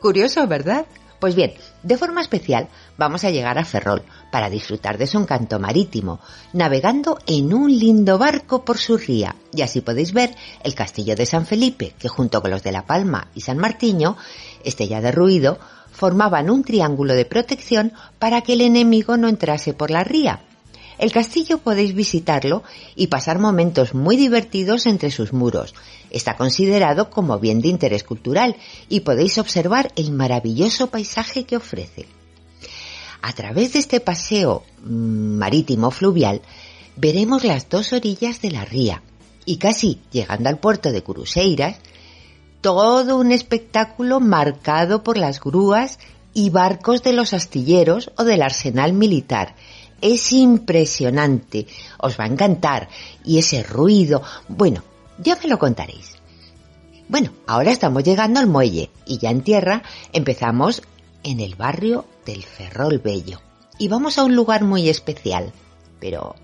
Curioso, 0.00 0.46
¿verdad? 0.46 0.86
Pues 1.18 1.34
bien, 1.34 1.52
de 1.82 1.96
forma 1.96 2.20
especial 2.20 2.68
vamos 2.98 3.24
a 3.24 3.30
llegar 3.30 3.58
a 3.58 3.64
Ferrol 3.64 4.02
para 4.30 4.50
disfrutar 4.50 4.98
de 4.98 5.06
su 5.06 5.18
encanto 5.18 5.58
marítimo, 5.58 6.20
navegando 6.52 7.18
en 7.26 7.54
un 7.54 7.70
lindo 7.70 8.18
barco 8.18 8.64
por 8.64 8.78
su 8.78 8.96
ría. 8.98 9.34
Y 9.52 9.62
así 9.62 9.80
podéis 9.80 10.12
ver 10.12 10.34
el 10.62 10.74
castillo 10.74 11.16
de 11.16 11.26
San 11.26 11.46
Felipe, 11.46 11.94
que 11.98 12.08
junto 12.08 12.42
con 12.42 12.50
los 12.50 12.62
de 12.62 12.72
La 12.72 12.86
Palma 12.86 13.28
y 13.34 13.40
San 13.40 13.58
Martiño, 13.58 14.16
este 14.64 14.88
ya 14.88 15.00
derruido, 15.00 15.58
formaban 15.90 16.50
un 16.50 16.64
triángulo 16.64 17.14
de 17.14 17.24
protección 17.24 17.92
para 18.18 18.42
que 18.42 18.52
el 18.54 18.60
enemigo 18.60 19.16
no 19.16 19.28
entrase 19.28 19.74
por 19.74 19.90
la 19.90 20.04
ría. 20.04 20.40
El 21.00 21.12
castillo 21.12 21.56
podéis 21.56 21.94
visitarlo 21.94 22.62
y 22.94 23.06
pasar 23.06 23.38
momentos 23.38 23.94
muy 23.94 24.18
divertidos 24.18 24.84
entre 24.84 25.10
sus 25.10 25.32
muros. 25.32 25.74
Está 26.10 26.36
considerado 26.36 27.08
como 27.08 27.38
bien 27.38 27.62
de 27.62 27.68
interés 27.68 28.04
cultural 28.04 28.54
y 28.90 29.00
podéis 29.00 29.38
observar 29.38 29.92
el 29.96 30.12
maravilloso 30.12 30.88
paisaje 30.88 31.44
que 31.44 31.56
ofrece. 31.56 32.04
A 33.22 33.32
través 33.32 33.72
de 33.72 33.78
este 33.78 34.00
paseo 34.00 34.62
mm, 34.84 35.38
marítimo 35.38 35.90
fluvial 35.90 36.42
veremos 36.96 37.44
las 37.44 37.70
dos 37.70 37.94
orillas 37.94 38.42
de 38.42 38.50
la 38.50 38.66
ría 38.66 39.02
y 39.46 39.56
casi 39.56 40.00
llegando 40.12 40.50
al 40.50 40.58
puerto 40.58 40.92
de 40.92 41.02
Curuseiras, 41.02 41.78
todo 42.60 43.16
un 43.16 43.32
espectáculo 43.32 44.20
marcado 44.20 45.02
por 45.02 45.16
las 45.16 45.40
grúas 45.40 45.98
y 46.34 46.50
barcos 46.50 47.02
de 47.02 47.14
los 47.14 47.32
astilleros 47.32 48.10
o 48.18 48.24
del 48.24 48.42
arsenal 48.42 48.92
militar. 48.92 49.54
Es 50.00 50.32
impresionante, 50.32 51.66
os 51.98 52.18
va 52.18 52.24
a 52.24 52.28
encantar. 52.28 52.88
Y 53.24 53.38
ese 53.38 53.62
ruido, 53.62 54.22
bueno, 54.48 54.82
ya 55.18 55.36
me 55.36 55.48
lo 55.48 55.58
contaréis. 55.58 56.16
Bueno, 57.08 57.32
ahora 57.46 57.72
estamos 57.72 58.04
llegando 58.04 58.38
al 58.40 58.46
muelle 58.46 58.90
y 59.04 59.18
ya 59.18 59.30
en 59.30 59.42
tierra 59.42 59.82
empezamos 60.12 60.82
en 61.24 61.40
el 61.40 61.56
barrio 61.56 62.04
del 62.24 62.44
Ferrol 62.44 62.98
Bello. 62.98 63.40
Y 63.78 63.88
vamos 63.88 64.16
a 64.18 64.24
un 64.24 64.36
lugar 64.36 64.64
muy 64.64 64.88
especial. 64.88 65.52
Pero 65.98 66.36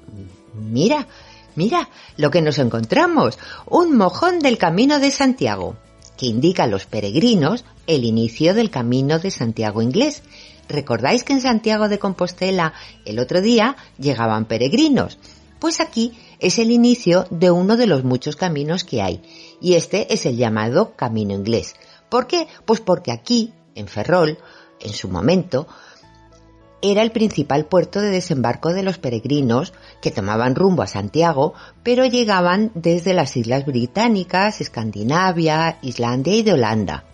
mira, 0.54 1.06
mira 1.54 1.88
lo 2.16 2.30
que 2.30 2.42
nos 2.42 2.58
encontramos. 2.58 3.38
Un 3.66 3.96
mojón 3.96 4.40
del 4.40 4.58
Camino 4.58 4.98
de 4.98 5.10
Santiago, 5.10 5.76
que 6.16 6.26
indica 6.26 6.64
a 6.64 6.66
los 6.66 6.86
peregrinos 6.86 7.64
el 7.86 8.04
inicio 8.04 8.54
del 8.54 8.70
Camino 8.70 9.18
de 9.18 9.30
Santiago 9.30 9.82
inglés. 9.82 10.22
¿Recordáis 10.68 11.24
que 11.24 11.32
en 11.32 11.40
Santiago 11.40 11.88
de 11.88 11.98
Compostela 11.98 12.72
el 13.04 13.18
otro 13.18 13.40
día 13.40 13.76
llegaban 13.98 14.46
peregrinos? 14.46 15.18
Pues 15.58 15.80
aquí 15.80 16.12
es 16.38 16.58
el 16.58 16.70
inicio 16.70 17.26
de 17.30 17.50
uno 17.50 17.76
de 17.76 17.86
los 17.86 18.04
muchos 18.04 18.36
caminos 18.36 18.84
que 18.84 19.02
hay. 19.02 19.22
Y 19.60 19.74
este 19.74 20.12
es 20.12 20.26
el 20.26 20.36
llamado 20.36 20.94
Camino 20.96 21.34
Inglés. 21.34 21.74
¿Por 22.08 22.26
qué? 22.26 22.46
Pues 22.64 22.80
porque 22.80 23.12
aquí, 23.12 23.52
en 23.74 23.88
Ferrol, 23.88 24.38
en 24.80 24.92
su 24.92 25.08
momento, 25.08 25.66
era 26.82 27.02
el 27.02 27.10
principal 27.10 27.64
puerto 27.64 28.00
de 28.00 28.10
desembarco 28.10 28.72
de 28.72 28.82
los 28.82 28.98
peregrinos 28.98 29.72
que 30.02 30.10
tomaban 30.10 30.54
rumbo 30.54 30.82
a 30.82 30.86
Santiago, 30.86 31.54
pero 31.82 32.04
llegaban 32.04 32.70
desde 32.74 33.14
las 33.14 33.36
Islas 33.36 33.64
Británicas, 33.64 34.60
Escandinavia, 34.60 35.78
Islandia 35.82 36.34
y 36.34 36.42
de 36.42 36.52
Holanda. 36.52 37.04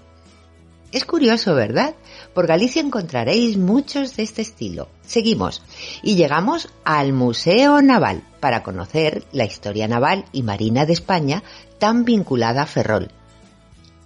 Es 0.93 1.07
curioso, 1.07 1.55
¿verdad? 1.55 1.95
Por 2.35 2.47
Galicia 2.47 2.83
encontraréis 2.83 3.57
muchos 3.57 4.15
de 4.15 4.25
este 4.25 4.43
estilo. 4.43 4.89
Seguimos 5.07 5.63
y 6.03 6.17
llegamos 6.17 6.69
al 6.85 7.15
Museo 7.15 7.81
Naval 7.81 8.23
para 8.41 8.63
conocer 8.63 9.25
la 9.33 9.47
historia 9.47 9.89
naval 9.89 10.27
y 10.33 10.43
marina 10.43 10.85
de 10.85 10.93
España 10.93 11.43
tan 11.79 12.05
vinculada 12.05 12.63
a 12.63 12.67
Ferrol. 12.67 13.11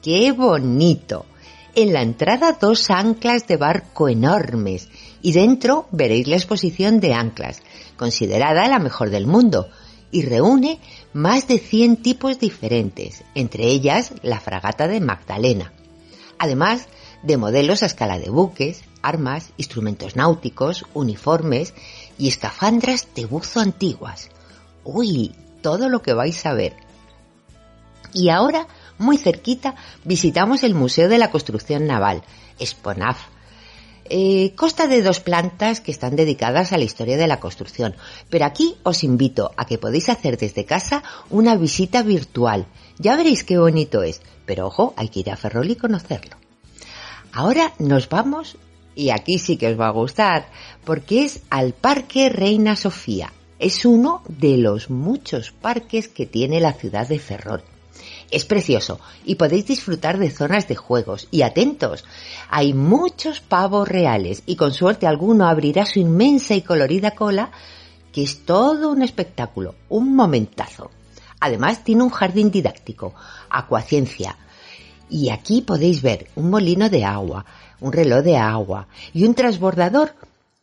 ¡Qué 0.01 0.31
bonito! 0.31 1.27
En 1.75 1.93
la 1.93 2.03
entrada 2.03 2.57
dos 2.59 2.89
anclas 2.89 3.49
de 3.49 3.57
barco 3.57 4.09
enormes 4.09 4.89
y 5.23 5.33
dentro 5.33 5.89
veréis 5.91 6.29
la 6.29 6.37
exposición 6.37 7.01
de 7.01 7.15
anclas, 7.15 7.63
considerada 7.97 8.69
la 8.69 8.79
mejor 8.79 9.11
del 9.11 9.27
mundo, 9.27 9.69
y 10.13 10.23
reúne 10.23 10.79
más 11.13 11.49
de 11.49 11.59
100 11.59 11.97
tipos 11.97 12.39
diferentes, 12.39 13.25
entre 13.35 13.67
ellas 13.67 14.13
la 14.23 14.39
fragata 14.39 14.87
de 14.87 15.01
Magdalena. 15.01 15.73
Además 16.39 16.89
de 17.23 17.37
modelos 17.37 17.83
a 17.83 17.87
escala 17.87 18.19
de 18.19 18.31
buques, 18.31 18.85
armas, 19.03 19.53
instrumentos 19.57 20.17
náuticos, 20.17 20.85
uniformes 20.95 21.75
y 22.19 22.29
escafandras 22.29 23.09
de 23.15 23.27
buzo 23.27 23.61
antiguas. 23.61 24.31
Uy, 24.85 25.35
todo 25.63 25.89
lo 25.89 26.03
que 26.03 26.13
vais 26.13 26.45
a 26.47 26.53
ver. 26.53 26.75
Y 28.13 28.31
ahora, 28.31 28.67
muy 28.99 29.19
cerquita, 29.19 29.75
visitamos 30.05 30.63
el 30.63 30.75
Museo 30.75 31.09
de 31.09 31.19
la 31.19 31.31
Construcción 31.31 31.87
Naval, 31.87 32.23
Sponaf. 32.63 33.36
Eh, 34.09 34.53
consta 34.57 34.87
de 34.87 35.03
dos 35.03 35.21
plantas 35.21 35.81
que 35.81 35.91
están 35.91 36.17
dedicadas 36.17 36.73
a 36.73 36.79
la 36.79 36.85
historia 36.85 37.17
de 37.17 37.27
la 37.27 37.41
construcción, 37.41 37.95
pero 38.31 38.45
aquí 38.45 38.77
os 38.83 39.05
invito 39.05 39.53
a 39.57 39.67
que 39.67 39.79
podéis 39.79 40.09
hacer 40.09 40.39
desde 40.39 40.65
casa 40.65 41.03
una 41.31 41.57
visita 41.57 42.03
virtual. 42.03 42.67
Ya 42.99 43.17
veréis 43.17 43.45
qué 43.45 43.59
bonito 43.59 44.03
es, 44.03 44.23
pero 44.45 44.67
ojo, 44.67 44.95
hay 44.97 45.09
que 45.09 45.21
ir 45.21 45.31
a 45.31 45.37
Ferrol 45.37 45.71
y 45.71 45.77
conocerlo. 45.77 46.37
Ahora 47.33 47.75
nos 47.79 48.09
vamos, 48.09 48.57
y 48.95 49.11
aquí 49.11 49.39
sí 49.39 49.57
que 49.57 49.69
os 49.69 49.79
va 49.79 49.89
a 49.89 49.91
gustar, 49.91 50.49
porque 50.85 51.25
es 51.25 51.41
al 51.51 51.75
Parque 51.75 52.29
Reina 52.29 52.77
Sofía. 52.77 53.33
Es 53.59 53.85
uno 53.85 54.23
de 54.29 54.57
los 54.57 54.91
muchos 54.91 55.51
parques 55.51 56.09
que 56.09 56.27
tiene 56.27 56.61
la 56.61 56.73
ciudad 56.73 57.09
de 57.09 57.19
Ferrol. 57.19 57.63
Es 58.31 58.45
precioso 58.45 59.01
y 59.25 59.37
podéis 59.37 59.67
disfrutar 59.67 60.19
de 60.19 60.31
zonas 60.31 60.67
de 60.69 60.75
juegos. 60.75 61.29
Y 61.31 61.43
atentos, 61.43 62.05
hay 62.51 62.75
muchos 62.75 63.41
pavos 63.41 63.89
reales 63.89 64.43
y 64.47 64.57
con 64.57 64.73
suerte 64.73 65.07
alguno 65.07 65.47
abrirá 65.47 65.87
su 65.87 66.01
inmensa 66.01 66.55
y 66.55 66.63
colorida 66.63 67.13
cola, 67.13 67.51
que 68.13 68.23
es 68.23 68.45
todo 68.45 68.91
un 68.91 69.03
espectáculo, 69.03 69.75
un 69.89 70.15
momentazo. 70.17 70.91
Además 71.41 71.85
tiene 71.85 72.03
un 72.03 72.11
jardín 72.11 72.51
didáctico, 72.51 73.15
acuaciencia. 73.51 74.37
Y 75.09 75.31
aquí 75.31 75.63
podéis 75.63 76.03
ver 76.03 76.29
un 76.35 76.51
molino 76.51 76.89
de 76.89 77.05
agua, 77.05 77.45
un 77.81 77.93
reloj 77.93 78.25
de 78.25 78.37
agua 78.37 78.89
y 79.13 79.25
un 79.25 79.35
transbordador 79.35 80.15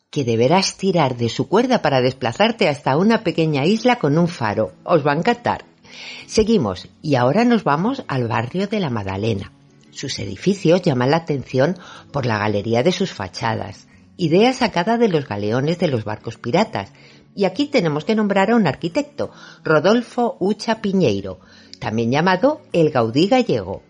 que 0.10 0.24
deberás 0.24 0.76
tirar 0.76 1.16
de 1.16 1.30
su 1.30 1.48
cuerda 1.48 1.82
para 1.82 2.02
desplazarte 2.02 2.68
hasta 2.68 2.98
una 2.98 3.24
pequeña 3.24 3.66
isla 3.66 3.98
con 3.98 4.18
un 4.18 4.28
faro. 4.28 4.74
Os 4.84 5.06
va 5.06 5.14
a 5.14 5.18
encantar. 5.18 5.73
Seguimos 6.28 6.90
y 7.02 7.16
ahora 7.16 7.46
nos 7.46 7.64
vamos 7.64 8.04
al 8.08 8.28
barrio 8.28 8.68
de 8.68 8.80
la 8.80 8.90
Madalena. 8.90 9.52
Sus 9.92 10.18
edificios 10.20 10.82
llaman 10.82 11.12
la 11.12 11.18
atención 11.18 11.78
por 12.12 12.26
la 12.26 12.40
galería 12.40 12.82
de 12.84 12.92
sus 12.92 13.12
fachadas, 13.12 13.88
idea 14.18 14.54
sacada 14.54 14.98
de 14.98 15.08
los 15.08 15.28
galeones 15.28 15.78
de 15.80 15.88
los 15.88 16.04
barcos 16.04 16.38
piratas. 16.38 16.92
Y 17.36 17.46
aquí 17.46 17.68
tenemos 17.68 18.06
que 18.06 18.16
nombrar 18.16 18.52
a 18.52 18.56
un 18.56 18.68
arquitecto, 18.68 19.32
Rodolfo 19.64 20.38
Ucha 20.40 20.82
Piñeiro, 20.82 21.40
también 21.80 22.12
llamado 22.12 22.62
el 22.74 22.90
Gaudí 22.92 23.28
gallego. 23.28 23.84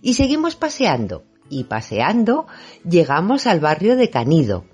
Y 0.00 0.14
seguimos 0.14 0.56
paseando, 0.56 1.24
y 1.48 1.64
paseando 1.64 2.46
llegamos 2.88 3.46
al 3.46 3.60
barrio 3.60 3.96
de 3.96 4.10
Canido. 4.10 4.64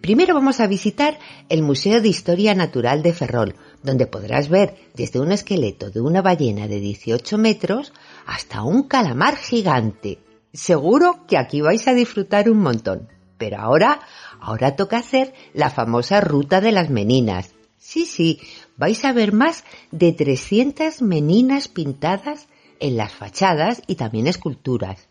Primero 0.00 0.34
vamos 0.34 0.58
a 0.60 0.66
visitar 0.66 1.18
el 1.48 1.62
Museo 1.62 2.00
de 2.00 2.08
Historia 2.08 2.54
Natural 2.54 3.02
de 3.02 3.12
Ferrol, 3.12 3.54
donde 3.82 4.06
podrás 4.06 4.48
ver 4.48 4.76
desde 4.94 5.20
un 5.20 5.32
esqueleto 5.32 5.90
de 5.90 6.00
una 6.00 6.22
ballena 6.22 6.68
de 6.68 6.80
18 6.80 7.38
metros 7.38 7.92
hasta 8.26 8.62
un 8.62 8.84
calamar 8.84 9.36
gigante. 9.36 10.18
Seguro 10.52 11.26
que 11.26 11.38
aquí 11.38 11.60
vais 11.60 11.86
a 11.88 11.94
disfrutar 11.94 12.50
un 12.50 12.58
montón. 12.58 13.08
Pero 13.38 13.58
ahora, 13.58 14.00
ahora 14.40 14.76
toca 14.76 14.98
hacer 14.98 15.34
la 15.52 15.70
famosa 15.70 16.20
ruta 16.20 16.60
de 16.60 16.72
las 16.72 16.90
meninas. 16.90 17.54
Sí, 17.76 18.06
sí, 18.06 18.40
vais 18.76 19.04
a 19.04 19.12
ver 19.12 19.32
más 19.32 19.64
de 19.90 20.12
300 20.12 21.02
meninas 21.02 21.66
pintadas 21.66 22.46
en 22.78 22.96
las 22.96 23.12
fachadas 23.12 23.82
y 23.86 23.96
también 23.96 24.28
esculturas. 24.28 25.08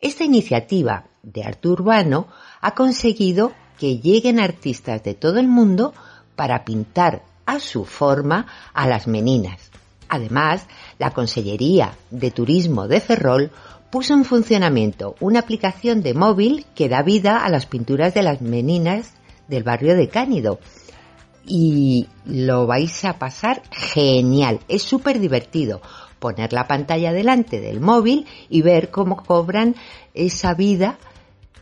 Esta 0.00 0.22
iniciativa 0.24 1.08
de 1.24 1.42
arte 1.42 1.68
urbano 1.68 2.28
ha 2.60 2.74
conseguido 2.74 3.52
que 3.78 3.98
lleguen 3.98 4.38
artistas 4.38 5.02
de 5.02 5.14
todo 5.14 5.40
el 5.40 5.48
mundo 5.48 5.94
para 6.36 6.64
pintar 6.64 7.24
a 7.48 7.60
su 7.60 7.86
forma 7.86 8.46
a 8.74 8.86
las 8.86 9.06
meninas. 9.08 9.70
Además, 10.10 10.66
la 10.98 11.12
Consellería 11.12 11.96
de 12.10 12.30
Turismo 12.30 12.86
de 12.88 13.00
Ferrol 13.00 13.50
puso 13.90 14.12
en 14.12 14.26
funcionamiento 14.26 15.14
una 15.18 15.40
aplicación 15.40 16.02
de 16.02 16.12
móvil 16.12 16.66
que 16.74 16.90
da 16.90 17.02
vida 17.02 17.38
a 17.38 17.48
las 17.48 17.64
pinturas 17.64 18.12
de 18.12 18.22
las 18.22 18.42
meninas 18.42 19.14
del 19.48 19.62
barrio 19.62 19.96
de 19.96 20.08
Cánido. 20.08 20.60
Y 21.46 22.06
lo 22.26 22.66
vais 22.66 23.06
a 23.06 23.18
pasar 23.18 23.62
genial, 23.70 24.60
es 24.68 24.82
súper 24.82 25.18
divertido 25.18 25.80
poner 26.18 26.52
la 26.52 26.68
pantalla 26.68 27.14
delante 27.14 27.60
del 27.60 27.80
móvil 27.80 28.26
y 28.50 28.60
ver 28.60 28.90
cómo 28.90 29.16
cobran 29.16 29.74
esa 30.12 30.52
vida 30.52 30.98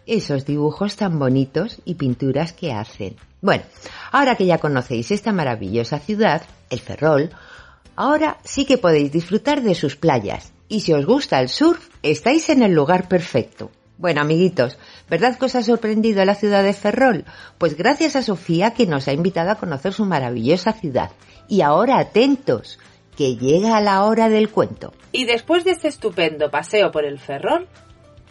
esos 0.07 0.47
dibujos 0.47 0.97
tan 0.97 1.19
bonitos 1.19 1.81
y 1.85 1.95
pinturas 1.95 2.53
que 2.53 2.73
hacen. 2.73 3.17
Bueno, 3.41 3.65
ahora 4.13 4.37
que 4.37 4.47
ya 4.47 4.59
conocéis 4.59 5.11
esta 5.11 5.33
maravillosa 5.33 5.99
ciudad, 5.99 6.43
el 6.71 6.81
Ferrol, 6.81 7.31
ahora 7.97 8.39
sí 8.45 8.65
que 8.65 8.79
podéis 8.79 9.13
disfrutar 9.13 9.63
de 9.63 9.75
sus 9.75 9.97
playas. 9.97 10.53
Y 10.69 10.81
si 10.81 10.93
os 10.93 11.07
gusta 11.07 11.41
el 11.41 11.49
surf, 11.49 11.89
estáis 12.03 12.49
en 12.49 12.63
el 12.63 12.73
lugar 12.73 13.09
perfecto. 13.09 13.71
Bueno, 13.99 14.21
amiguitos, 14.21 14.79
¿verdad 15.09 15.39
que 15.39 15.47
os 15.47 15.55
ha 15.55 15.63
sorprendido 15.63 16.25
la 16.25 16.35
ciudad 16.35 16.63
de 16.63 16.73
Ferrol? 16.75 17.25
Pues 17.57 17.77
gracias 17.77 18.15
a 18.15 18.23
Sofía 18.23 18.73
que 18.73 18.87
nos 18.87 19.09
ha 19.09 19.13
invitado 19.13 19.51
a 19.51 19.57
conocer 19.57 19.93
su 19.93 20.05
maravillosa 20.05 20.73
ciudad. 20.73 21.13
Y 21.49 21.63
ahora 21.63 21.99
atentos, 21.99 22.79
que 23.17 23.37
llega 23.37 23.81
la 23.81 24.05
hora 24.05 24.29
del 24.29 24.51
cuento. 24.51 24.93
Y 25.13 25.25
después 25.25 25.65
de 25.65 25.71
este 25.71 25.89
estupendo 25.89 26.51
paseo 26.51 26.91
por 26.91 27.07
el 27.07 27.19
Ferrol, 27.19 27.69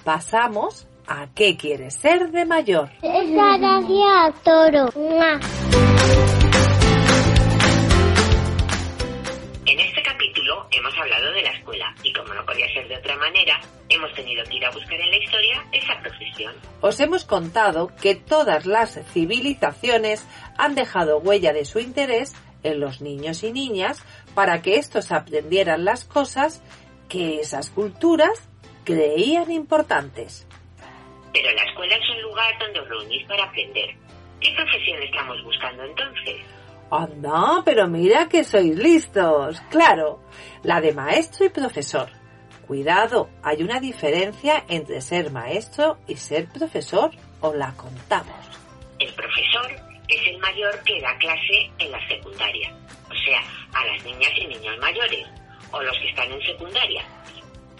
pasamos 0.03 0.87
a 1.07 1.27
qué 1.33 1.57
quieres 1.57 1.95
ser 1.95 2.31
de 2.31 2.45
mayor. 2.45 2.89
Gracias, 3.01 4.43
toro. 4.43 4.89
En 9.65 9.79
este 9.79 10.03
capítulo 10.03 10.67
hemos 10.71 10.93
hablado 10.97 11.31
de 11.33 11.41
la 11.41 11.51
escuela 11.51 11.95
y 12.03 12.13
como 12.13 12.33
no 12.33 12.45
podía 12.45 12.67
ser 12.73 12.87
de 12.87 12.97
otra 12.97 13.15
manera, 13.17 13.59
hemos 13.89 14.13
tenido 14.13 14.43
que 14.45 14.57
ir 14.57 14.65
a 14.65 14.71
buscar 14.71 14.99
en 14.99 15.09
la 15.09 15.17
historia 15.17 15.65
esa 15.71 15.99
profesión. 16.01 16.53
Os 16.81 16.99
hemos 16.99 17.25
contado 17.25 17.91
que 18.01 18.15
todas 18.15 18.65
las 18.65 18.99
civilizaciones 19.11 20.25
han 20.57 20.75
dejado 20.75 21.19
huella 21.19 21.53
de 21.53 21.65
su 21.65 21.79
interés 21.79 22.33
en 22.63 22.79
los 22.79 23.01
niños 23.01 23.43
y 23.43 23.51
niñas 23.51 24.03
para 24.33 24.61
que 24.61 24.77
estos 24.77 25.11
aprendieran 25.11 25.85
las 25.85 26.05
cosas 26.05 26.61
que 27.09 27.39
esas 27.39 27.69
culturas 27.69 28.49
creían 28.83 29.51
importantes. 29.51 30.47
Pero 31.35 31.51
la 31.51 31.63
escuela 31.63 31.97
es 31.97 32.09
un 32.11 32.21
lugar 32.21 32.57
donde 32.59 32.79
os 32.79 32.87
reunís 32.87 33.27
para 33.27 33.43
aprender. 33.43 33.89
¿Qué 34.39 34.53
profesión 34.55 35.03
estamos 35.03 35.43
buscando 35.43 35.83
entonces? 35.83 36.37
Anda, 36.89 37.61
pero 37.65 37.87
mira 37.89 38.29
que 38.29 38.45
sois 38.45 38.73
listos. 38.77 39.59
Claro, 39.69 40.21
la 40.63 40.79
de 40.79 40.93
maestro 40.93 41.45
y 41.45 41.49
profesor. 41.49 42.07
Cuidado, 42.65 43.29
hay 43.43 43.63
una 43.63 43.81
diferencia 43.81 44.63
entre 44.69 45.01
ser 45.01 45.29
maestro 45.29 45.97
y 46.07 46.15
ser 46.15 46.47
profesor. 46.47 47.11
Os 47.41 47.53
la 47.53 47.73
contamos. 47.73 48.39
El 48.99 49.13
profesor 49.13 49.69
es 50.07 50.27
el 50.27 50.37
mayor 50.37 50.81
que 50.85 51.01
da 51.01 51.17
clase 51.17 51.69
en 51.79 51.91
la 51.91 52.07
secundaria, 52.07 52.73
o 53.11 53.15
sea, 53.25 53.41
a 53.73 53.85
las 53.87 54.05
niñas 54.05 54.31
y 54.37 54.47
niños 54.47 54.77
mayores, 54.79 55.27
o 55.73 55.81
los 55.81 55.97
que 55.97 56.09
están 56.11 56.31
en 56.31 56.41
secundaria. 56.43 57.03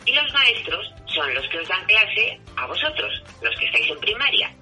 Y 0.05 0.13
los 0.13 0.33
maestros 0.33 0.93
son 1.07 1.33
los 1.33 1.47
que 1.49 1.59
os 1.59 1.67
dan 1.67 1.85
clase 1.85 2.39
a 2.57 2.67
vosotros, 2.67 3.23
los 3.41 3.55
que 3.59 3.65
estáis 3.65 3.89
en 3.91 3.99
primaria. 3.99 4.53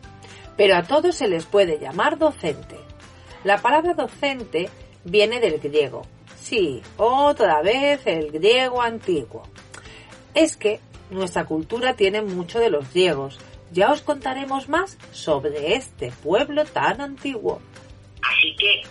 Pero 0.55 0.75
a 0.75 0.83
todos 0.83 1.15
se 1.15 1.27
les 1.27 1.45
puede 1.45 1.79
llamar 1.79 2.17
docente. 2.17 2.77
La 3.43 3.57
palabra 3.57 3.93
docente 3.93 4.69
viene 5.03 5.39
del 5.39 5.59
griego. 5.59 6.07
Sí, 6.35 6.81
otra 6.97 7.61
vez 7.61 8.05
el 8.05 8.31
griego 8.31 8.81
antiguo. 8.81 9.43
Es 10.33 10.55
que 10.55 10.79
nuestra 11.09 11.45
cultura 11.45 11.95
tiene 11.95 12.21
mucho 12.21 12.59
de 12.59 12.69
los 12.69 12.91
griegos. 12.93 13.39
Ya 13.71 13.91
os 13.91 14.01
contaremos 14.01 14.69
más 14.69 14.97
sobre 15.11 15.75
este 15.75 16.11
pueblo 16.23 16.63
tan 16.65 17.01
antiguo. 17.01 17.61
Así 18.21 18.55
que 18.55 18.81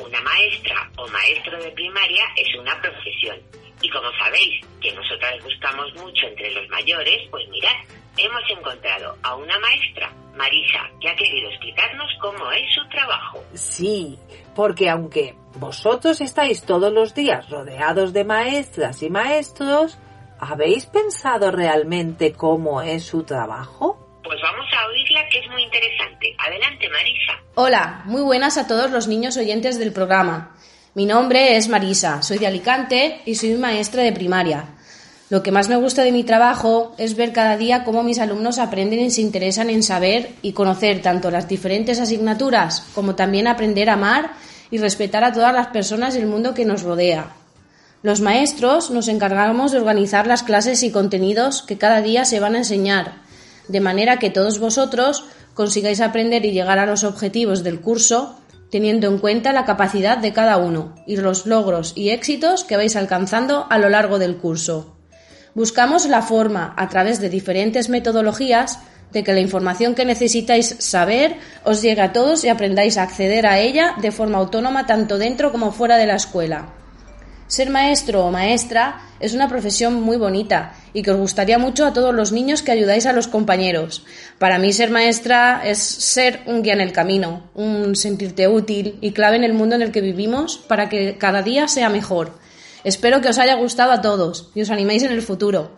una 0.00 0.20
maestra 0.22 0.90
o 0.96 1.06
maestro 1.08 1.62
de 1.62 1.70
primaria 1.72 2.24
es 2.36 2.54
una 2.58 2.80
profesión. 2.80 3.38
Y 3.82 3.90
como 3.90 4.08
sabéis 4.12 4.64
que 4.80 4.92
nosotras 4.92 5.42
buscamos 5.42 5.92
mucho 5.94 6.26
entre 6.28 6.52
los 6.52 6.68
mayores, 6.68 7.28
pues 7.30 7.48
mirad, 7.48 7.74
hemos 8.16 8.42
encontrado 8.48 9.16
a 9.22 9.34
una 9.34 9.58
maestra, 9.58 10.12
Marisa, 10.36 10.88
que 11.00 11.08
ha 11.08 11.16
querido 11.16 11.50
explicarnos 11.50 12.08
cómo 12.20 12.50
es 12.52 12.72
su 12.72 12.88
trabajo. 12.88 13.44
Sí, 13.54 14.18
porque 14.54 14.88
aunque 14.88 15.34
vosotros 15.56 16.20
estáis 16.20 16.64
todos 16.64 16.92
los 16.92 17.14
días 17.14 17.50
rodeados 17.50 18.12
de 18.12 18.24
maestras 18.24 19.02
y 19.02 19.10
maestros, 19.10 19.98
¿habéis 20.38 20.86
pensado 20.86 21.50
realmente 21.50 22.32
cómo 22.32 22.82
es 22.82 23.04
su 23.04 23.24
trabajo? 23.24 23.98
Pues 24.22 24.40
vamos 24.42 24.66
a 24.78 24.86
oírla 24.86 25.28
que 25.28 25.40
es 25.40 25.48
muy 25.50 25.62
interesante. 25.62 26.34
Adelante, 26.38 26.88
Marisa. 26.88 27.42
Hola, 27.56 28.02
muy 28.04 28.22
buenas 28.22 28.56
a 28.58 28.68
todos 28.68 28.90
los 28.92 29.08
niños 29.08 29.36
oyentes 29.36 29.78
del 29.78 29.92
programa. 29.92 30.54
Mi 30.94 31.06
nombre 31.06 31.56
es 31.56 31.68
Marisa, 31.68 32.20
soy 32.20 32.36
de 32.36 32.46
Alicante 32.46 33.22
y 33.24 33.34
soy 33.34 33.54
maestra 33.54 34.02
de 34.02 34.12
primaria. 34.12 34.66
Lo 35.30 35.42
que 35.42 35.50
más 35.50 35.70
me 35.70 35.76
gusta 35.76 36.04
de 36.04 36.12
mi 36.12 36.22
trabajo 36.22 36.94
es 36.98 37.16
ver 37.16 37.32
cada 37.32 37.56
día 37.56 37.82
cómo 37.82 38.02
mis 38.02 38.18
alumnos 38.18 38.58
aprenden 38.58 39.00
y 39.00 39.10
se 39.10 39.22
interesan 39.22 39.70
en 39.70 39.82
saber 39.82 40.34
y 40.42 40.52
conocer 40.52 41.00
tanto 41.00 41.30
las 41.30 41.48
diferentes 41.48 41.98
asignaturas 41.98 42.84
como 42.94 43.14
también 43.14 43.46
aprender 43.46 43.88
a 43.88 43.94
amar 43.94 44.32
y 44.70 44.76
respetar 44.76 45.24
a 45.24 45.32
todas 45.32 45.54
las 45.54 45.68
personas 45.68 46.12
del 46.12 46.26
mundo 46.26 46.52
que 46.52 46.66
nos 46.66 46.82
rodea. 46.82 47.32
Los 48.02 48.20
maestros 48.20 48.90
nos 48.90 49.08
encargamos 49.08 49.72
de 49.72 49.78
organizar 49.78 50.26
las 50.26 50.42
clases 50.42 50.82
y 50.82 50.90
contenidos 50.90 51.62
que 51.62 51.78
cada 51.78 52.02
día 52.02 52.26
se 52.26 52.38
van 52.38 52.54
a 52.54 52.58
enseñar, 52.58 53.14
de 53.66 53.80
manera 53.80 54.18
que 54.18 54.28
todos 54.28 54.58
vosotros 54.58 55.24
consigáis 55.54 56.02
aprender 56.02 56.44
y 56.44 56.52
llegar 56.52 56.78
a 56.78 56.84
los 56.84 57.02
objetivos 57.02 57.62
del 57.62 57.80
curso 57.80 58.36
teniendo 58.72 59.06
en 59.06 59.18
cuenta 59.18 59.52
la 59.52 59.66
capacidad 59.66 60.16
de 60.16 60.32
cada 60.32 60.56
uno 60.56 60.94
y 61.06 61.16
los 61.16 61.44
logros 61.44 61.92
y 61.94 62.08
éxitos 62.08 62.64
que 62.64 62.78
vais 62.78 62.96
alcanzando 62.96 63.66
a 63.68 63.76
lo 63.76 63.90
largo 63.90 64.18
del 64.18 64.38
curso. 64.38 64.96
Buscamos 65.54 66.06
la 66.06 66.22
forma, 66.22 66.72
a 66.78 66.88
través 66.88 67.20
de 67.20 67.28
diferentes 67.28 67.90
metodologías, 67.90 68.78
de 69.12 69.22
que 69.22 69.34
la 69.34 69.40
información 69.40 69.94
que 69.94 70.06
necesitáis 70.06 70.74
saber 70.78 71.36
os 71.64 71.82
llegue 71.82 72.00
a 72.00 72.14
todos 72.14 72.44
y 72.44 72.48
aprendáis 72.48 72.96
a 72.96 73.02
acceder 73.02 73.44
a 73.44 73.58
ella 73.58 73.94
de 74.00 74.10
forma 74.10 74.38
autónoma 74.38 74.86
tanto 74.86 75.18
dentro 75.18 75.52
como 75.52 75.70
fuera 75.70 75.98
de 75.98 76.06
la 76.06 76.14
escuela. 76.14 76.72
Ser 77.52 77.68
maestro 77.68 78.24
o 78.24 78.30
maestra 78.30 79.02
es 79.20 79.34
una 79.34 79.46
profesión 79.46 80.00
muy 80.00 80.16
bonita 80.16 80.72
y 80.94 81.02
que 81.02 81.10
os 81.10 81.18
gustaría 81.18 81.58
mucho 81.58 81.84
a 81.84 81.92
todos 81.92 82.14
los 82.14 82.32
niños 82.32 82.62
que 82.62 82.72
ayudáis 82.72 83.04
a 83.04 83.12
los 83.12 83.28
compañeros. 83.28 84.06
Para 84.38 84.58
mí 84.58 84.72
ser 84.72 84.88
maestra 84.88 85.60
es 85.62 85.76
ser 85.76 86.40
un 86.46 86.62
guía 86.62 86.72
en 86.72 86.80
el 86.80 86.92
camino, 86.92 87.50
un 87.52 87.94
sentirte 87.94 88.48
útil 88.48 88.96
y 89.02 89.12
clave 89.12 89.36
en 89.36 89.44
el 89.44 89.52
mundo 89.52 89.74
en 89.74 89.82
el 89.82 89.92
que 89.92 90.00
vivimos 90.00 90.56
para 90.56 90.88
que 90.88 91.18
cada 91.18 91.42
día 91.42 91.68
sea 91.68 91.90
mejor. 91.90 92.32
Espero 92.84 93.20
que 93.20 93.28
os 93.28 93.38
haya 93.38 93.56
gustado 93.56 93.92
a 93.92 94.00
todos 94.00 94.50
y 94.54 94.62
os 94.62 94.70
animéis 94.70 95.02
en 95.02 95.12
el 95.12 95.20
futuro. 95.20 95.72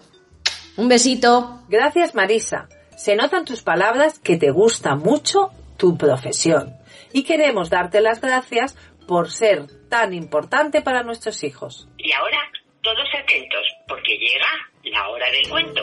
Un 0.76 0.87
besito. 0.87 1.64
Gracias 1.68 2.14
Marisa. 2.14 2.68
Se 2.96 3.16
notan 3.16 3.44
tus 3.44 3.64
palabras 3.64 4.20
que 4.20 4.37
te 4.37 4.52
gusta 4.52 4.94
mucho 4.94 5.50
tu 5.76 5.98
profesión 5.98 6.76
y 7.12 7.24
queremos 7.24 7.68
darte 7.68 8.00
las 8.00 8.20
gracias 8.20 8.76
por 9.08 9.32
ser 9.32 9.66
tan 9.94 10.12
importante 10.12 10.83
para 10.83 11.04
nuestros 11.04 11.44
hijos. 11.44 11.87
Y 11.98 12.11
ahora, 12.11 12.50
todos 12.83 13.07
atentos, 13.16 13.62
porque 13.87 14.18
llega 14.18 14.48
la 14.83 15.09
hora 15.09 15.30
del 15.30 15.48
cuento. 15.48 15.83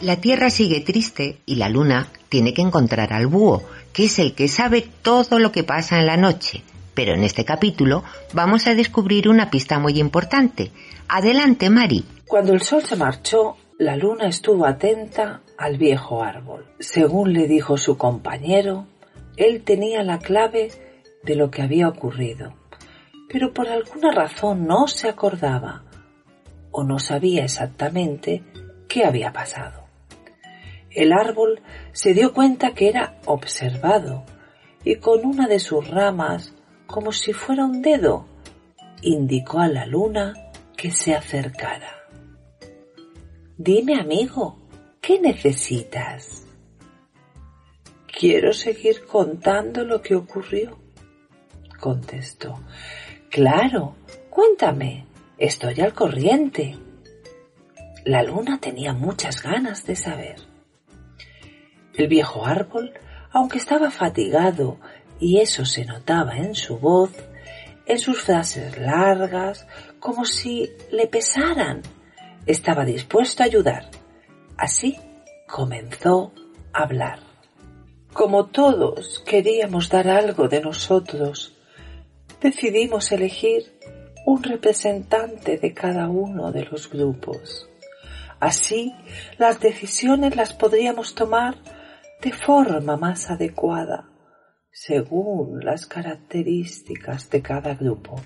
La 0.00 0.16
Tierra 0.22 0.48
sigue 0.48 0.80
triste 0.80 1.36
y 1.44 1.56
la 1.56 1.68
Luna 1.68 2.08
tiene 2.30 2.54
que 2.54 2.62
encontrar 2.62 3.12
al 3.12 3.26
búho, 3.26 3.62
que 3.92 4.04
es 4.04 4.18
el 4.18 4.34
que 4.34 4.48
sabe 4.48 4.88
todo 5.02 5.38
lo 5.38 5.52
que 5.52 5.64
pasa 5.64 5.98
en 5.98 6.06
la 6.06 6.16
noche. 6.16 6.62
Pero 7.00 7.14
en 7.14 7.24
este 7.24 7.46
capítulo 7.46 8.04
vamos 8.34 8.66
a 8.66 8.74
descubrir 8.74 9.26
una 9.26 9.50
pista 9.50 9.78
muy 9.78 9.98
importante. 9.98 10.70
Adelante, 11.08 11.70
Mari. 11.70 12.04
Cuando 12.26 12.52
el 12.52 12.60
sol 12.60 12.82
se 12.82 12.94
marchó, 12.94 13.56
la 13.78 13.96
luna 13.96 14.26
estuvo 14.26 14.66
atenta 14.66 15.40
al 15.56 15.78
viejo 15.78 16.22
árbol. 16.22 16.66
Según 16.78 17.32
le 17.32 17.48
dijo 17.48 17.78
su 17.78 17.96
compañero, 17.96 18.86
él 19.38 19.62
tenía 19.62 20.02
la 20.02 20.18
clave 20.18 20.72
de 21.22 21.36
lo 21.36 21.50
que 21.50 21.62
había 21.62 21.88
ocurrido, 21.88 22.52
pero 23.32 23.54
por 23.54 23.68
alguna 23.68 24.10
razón 24.10 24.66
no 24.66 24.86
se 24.86 25.08
acordaba 25.08 25.84
o 26.70 26.84
no 26.84 26.98
sabía 26.98 27.44
exactamente 27.44 28.44
qué 28.90 29.06
había 29.06 29.32
pasado. 29.32 29.86
El 30.90 31.14
árbol 31.14 31.62
se 31.92 32.12
dio 32.12 32.34
cuenta 32.34 32.74
que 32.74 32.90
era 32.90 33.18
observado 33.24 34.26
y 34.84 34.96
con 34.96 35.24
una 35.24 35.48
de 35.48 35.60
sus 35.60 35.88
ramas, 35.88 36.54
como 36.90 37.12
si 37.12 37.32
fuera 37.32 37.64
un 37.64 37.82
dedo, 37.82 38.26
indicó 39.02 39.60
a 39.60 39.68
la 39.68 39.86
luna 39.86 40.34
que 40.76 40.90
se 40.90 41.14
acercara. 41.14 42.04
Dime, 43.56 44.00
amigo, 44.00 44.58
¿qué 45.00 45.20
necesitas? 45.20 46.44
Quiero 48.06 48.52
seguir 48.52 49.04
contando 49.06 49.84
lo 49.84 50.02
que 50.02 50.16
ocurrió, 50.16 50.78
contestó. 51.78 52.60
Claro, 53.30 53.94
cuéntame, 54.28 55.06
estoy 55.38 55.80
al 55.80 55.94
corriente. 55.94 56.76
La 58.04 58.22
luna 58.22 58.58
tenía 58.58 58.94
muchas 58.94 59.42
ganas 59.42 59.86
de 59.86 59.94
saber. 59.94 60.36
El 61.94 62.08
viejo 62.08 62.46
árbol, 62.46 62.92
aunque 63.30 63.58
estaba 63.58 63.90
fatigado 63.90 64.78
y 65.20 65.38
eso 65.38 65.66
se 65.66 65.84
notaba 65.84 66.38
en 66.38 66.54
su 66.54 66.78
voz, 66.78 67.10
en 67.86 67.98
sus 67.98 68.22
frases 68.22 68.78
largas, 68.78 69.66
como 70.00 70.24
si 70.24 70.70
le 70.90 71.06
pesaran, 71.06 71.82
estaba 72.46 72.84
dispuesto 72.84 73.42
a 73.42 73.46
ayudar. 73.46 73.90
Así 74.56 74.96
comenzó 75.46 76.32
a 76.72 76.84
hablar. 76.84 77.20
Como 78.12 78.46
todos 78.46 79.22
queríamos 79.26 79.90
dar 79.90 80.08
algo 80.08 80.48
de 80.48 80.62
nosotros, 80.62 81.54
decidimos 82.40 83.12
elegir 83.12 83.78
un 84.24 84.42
representante 84.42 85.58
de 85.58 85.74
cada 85.74 86.08
uno 86.08 86.50
de 86.50 86.64
los 86.64 86.90
grupos. 86.90 87.68
Así, 88.40 88.94
las 89.38 89.60
decisiones 89.60 90.34
las 90.34 90.54
podríamos 90.54 91.14
tomar 91.14 91.56
de 92.22 92.32
forma 92.32 92.96
más 92.96 93.30
adecuada 93.30 94.09
según 94.72 95.64
las 95.64 95.86
características 95.86 97.30
de 97.30 97.42
cada 97.42 97.74
grupo. 97.74 98.20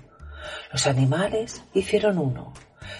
Los 0.71 0.87
animales 0.87 1.63
hicieron 1.73 2.17
uno, 2.17 2.53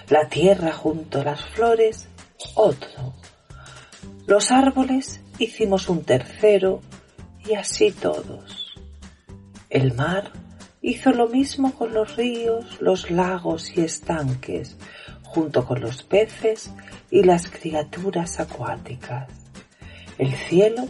la 0.10 0.28
tierra 0.28 0.72
junto 0.72 1.22
a 1.22 1.26
las 1.26 1.46
flores 1.46 2.08
otro. 2.56 3.14
Los 4.28 4.52
árboles 4.52 5.22
hicimos 5.38 5.90
un 5.90 6.04
tercero 6.04 6.82
y 7.46 7.54
así 7.54 7.92
todos. 7.92 8.74
El 9.70 9.94
mar 9.94 10.32
hizo 10.82 11.12
lo 11.12 11.28
mismo 11.28 11.74
con 11.74 11.94
los 11.94 12.16
ríos, 12.16 12.82
los 12.82 13.12
lagos 13.12 13.76
y 13.78 13.82
estanques, 13.82 14.78
junto 15.24 15.66
con 15.66 15.82
los 15.82 16.04
peces 16.04 16.72
y 17.12 17.24
las 17.24 17.50
criaturas 17.50 18.40
acuáticas. 18.40 19.28
El 20.18 20.34
cielo 20.34 20.88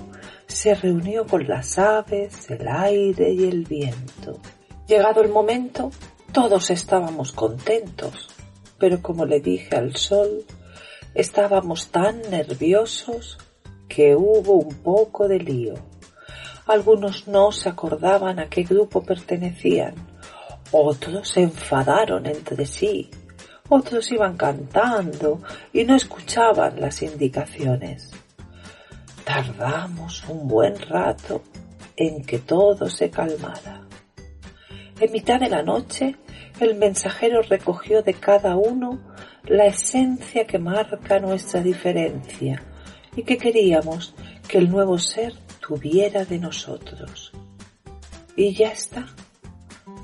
se 0.47 0.75
reunió 0.75 1.25
con 1.25 1.47
las 1.47 1.77
aves, 1.77 2.49
el 2.49 2.67
aire 2.67 3.31
y 3.31 3.45
el 3.45 3.63
viento. 3.63 4.39
Llegado 4.87 5.21
el 5.21 5.29
momento, 5.29 5.91
todos 6.31 6.69
estábamos 6.69 7.31
contentos, 7.31 8.29
pero 8.77 9.01
como 9.01 9.25
le 9.25 9.39
dije 9.39 9.75
al 9.75 9.95
sol, 9.95 10.45
estábamos 11.13 11.89
tan 11.89 12.21
nerviosos 12.29 13.37
que 13.87 14.15
hubo 14.15 14.53
un 14.53 14.75
poco 14.75 15.27
de 15.27 15.39
lío. 15.39 15.73
Algunos 16.67 17.27
no 17.27 17.51
se 17.51 17.69
acordaban 17.69 18.39
a 18.39 18.49
qué 18.49 18.63
grupo 18.63 19.03
pertenecían, 19.03 19.95
otros 20.71 21.29
se 21.29 21.43
enfadaron 21.43 22.25
entre 22.25 22.65
sí, 22.65 23.09
otros 23.69 24.11
iban 24.11 24.35
cantando 24.35 25.41
y 25.73 25.83
no 25.83 25.95
escuchaban 25.95 26.79
las 26.79 27.01
indicaciones. 27.01 28.11
Tardamos 29.25 30.23
un 30.29 30.47
buen 30.47 30.79
rato 30.79 31.41
en 31.97 32.23
que 32.23 32.37
todo 32.37 32.87
se 32.91 33.09
calmara. 33.09 33.81
En 34.99 35.11
mitad 35.11 35.39
de 35.39 35.49
la 35.49 35.63
noche, 35.63 36.15
el 36.59 36.75
mensajero 36.75 37.41
recogió 37.41 38.03
de 38.03 38.13
cada 38.13 38.55
uno 38.55 39.01
la 39.45 39.65
esencia 39.65 40.45
que 40.45 40.59
marca 40.59 41.19
nuestra 41.19 41.61
diferencia 41.61 42.61
y 43.15 43.23
que 43.23 43.39
queríamos 43.39 44.13
que 44.47 44.59
el 44.59 44.69
nuevo 44.69 44.99
ser 44.99 45.33
tuviera 45.59 46.23
de 46.23 46.37
nosotros. 46.37 47.31
Y 48.35 48.53
ya 48.53 48.69
está. 48.69 49.07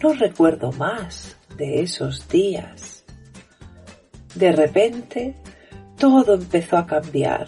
No 0.01 0.13
recuerdo 0.13 0.71
más 0.71 1.37
de 1.57 1.81
esos 1.81 2.27
días. 2.27 3.05
De 4.33 4.51
repente, 4.51 5.35
todo 5.99 6.33
empezó 6.33 6.77
a 6.77 6.87
cambiar 6.87 7.47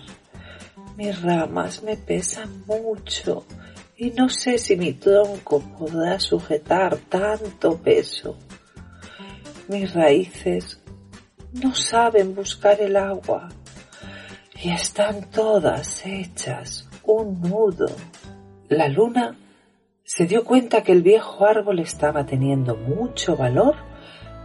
mis 0.95 1.21
ramas 1.21 1.83
me 1.83 1.97
pesan 1.97 2.63
mucho 2.65 3.45
y 3.97 4.11
no 4.11 4.29
sé 4.29 4.57
si 4.57 4.75
mi 4.75 4.93
tronco 4.93 5.59
podrá 5.59 6.19
sujetar 6.19 6.97
tanto 7.09 7.77
peso. 7.77 8.37
Mis 9.67 9.93
raíces 9.93 10.79
no 11.53 11.73
saben 11.73 12.35
buscar 12.35 12.81
el 12.81 12.97
agua 12.97 13.49
y 14.61 14.71
están 14.71 15.29
todas 15.29 16.05
hechas 16.05 16.89
un 17.03 17.41
nudo. 17.41 17.87
La 18.69 18.87
luna 18.87 19.37
se 20.03 20.25
dio 20.25 20.43
cuenta 20.43 20.83
que 20.83 20.91
el 20.91 21.01
viejo 21.01 21.45
árbol 21.45 21.79
estaba 21.79 22.25
teniendo 22.25 22.75
mucho 22.75 23.35
valor 23.35 23.75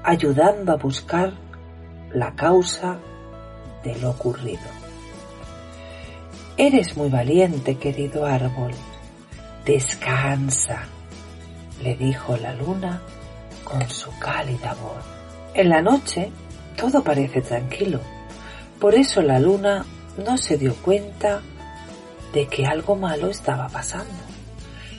ayudando 0.05 0.73
a 0.73 0.77
buscar 0.77 1.33
la 2.13 2.35
causa 2.35 2.99
de 3.85 3.99
lo 4.01 4.11
ocurrido. 4.11 4.78
Eres 6.61 6.97
muy 6.97 7.09
valiente, 7.09 7.77
querido 7.77 8.27
árbol. 8.27 8.73
Descansa, 9.65 10.87
le 11.85 11.95
dijo 11.95 12.37
la 12.37 12.53
luna 12.53 13.01
con 13.63 13.89
su 13.89 14.11
cálida 14.19 14.75
voz. 14.75 15.05
En 15.55 15.69
la 15.69 15.81
noche 15.83 16.33
todo 16.77 17.05
parece 17.05 17.43
tranquilo. 17.43 18.01
Por 18.81 18.97
eso 18.97 19.23
la 19.23 19.39
luna 19.39 19.87
no 20.27 20.37
se 20.37 20.59
dio 20.59 20.75
cuenta 20.75 21.43
de 22.33 22.49
que 22.49 22.67
algo 22.67 22.97
malo 22.97 23.29
estaba 23.29 23.69
pasando. 23.69 24.11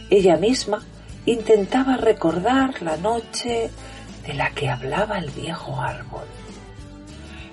Ella 0.09 0.37
misma 0.37 0.81
intentaba 1.25 1.97
recordar 1.97 2.81
la 2.81 2.95
noche 2.95 3.69
de 4.25 4.33
la 4.33 4.51
que 4.51 4.69
hablaba 4.69 5.19
el 5.19 5.29
viejo 5.31 5.81
árbol. 5.81 6.23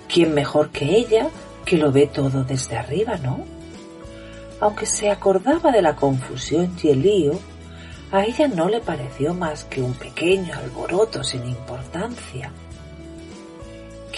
¿Quién 0.07 0.33
mejor 0.33 0.71
que 0.71 0.97
ella 0.97 1.27
que 1.65 1.77
lo 1.77 1.91
ve 1.91 2.07
todo 2.07 2.45
desde 2.45 2.77
arriba, 2.77 3.17
no? 3.17 3.56
Aunque 4.61 4.87
se 4.87 5.11
acordaba 5.11 5.71
de 5.71 5.83
la 5.83 5.97
confusión 5.97 6.77
y 6.83 6.89
el 6.89 7.03
lío, 7.03 7.39
a 8.13 8.25
ella 8.25 8.49
no 8.49 8.69
le 8.69 8.81
pareció 8.81 9.35
más 9.35 9.65
que 9.65 9.83
un 9.83 9.93
pequeño 9.95 10.55
alboroto 10.55 11.23
sin 11.23 11.45
importancia. 11.47 12.53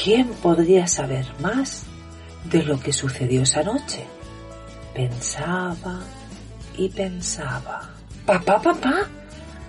¿Quién 0.01 0.29
podría 0.29 0.87
saber 0.87 1.27
más 1.40 1.85
de 2.44 2.62
lo 2.62 2.79
que 2.79 2.92
sucedió 2.92 3.42
esa 3.42 3.62
noche? 3.62 4.07
Pensaba 4.94 6.01
y 6.77 6.88
pensaba. 6.88 7.90
Papá, 8.24 8.61
papá, 8.61 9.09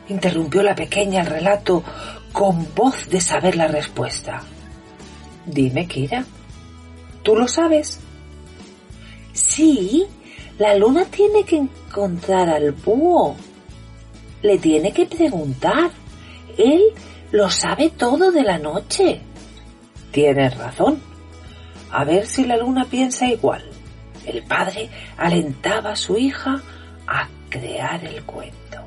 interrumpió 0.09 0.61
la 0.61 0.75
pequeña 0.75 1.21
el 1.21 1.27
relato 1.27 1.83
con 2.31 2.67
voz 2.75 3.09
de 3.09 3.21
saber 3.21 3.55
la 3.55 3.67
respuesta. 3.67 4.41
Dime, 5.45 5.87
Kira, 5.87 6.25
¿tú 7.23 7.35
lo 7.35 7.47
sabes? 7.47 7.99
Sí, 9.33 10.05
la 10.59 10.75
luna 10.75 11.05
tiene 11.05 11.43
que 11.43 11.55
encontrar 11.55 12.49
al 12.49 12.73
búho. 12.73 13.35
Le 14.41 14.57
tiene 14.57 14.91
que 14.91 15.05
preguntar. 15.05 15.89
Él 16.57 16.83
lo 17.31 17.49
sabe 17.49 17.91
todo 17.91 18.29
de 18.31 18.43
la 18.43 18.57
noche. 18.57 19.21
Tienes 20.11 20.57
razón. 20.57 21.01
A 21.91 22.03
ver 22.03 22.27
si 22.27 22.45
la 22.45 22.57
luna 22.57 22.85
piensa 22.85 23.25
igual. 23.25 23.63
El 24.25 24.43
padre 24.43 24.89
alentaba 25.17 25.91
a 25.91 25.95
su 25.95 26.17
hija 26.17 26.61
a 27.07 27.27
crear 27.49 28.03
el 28.03 28.21
cuento. 28.25 28.83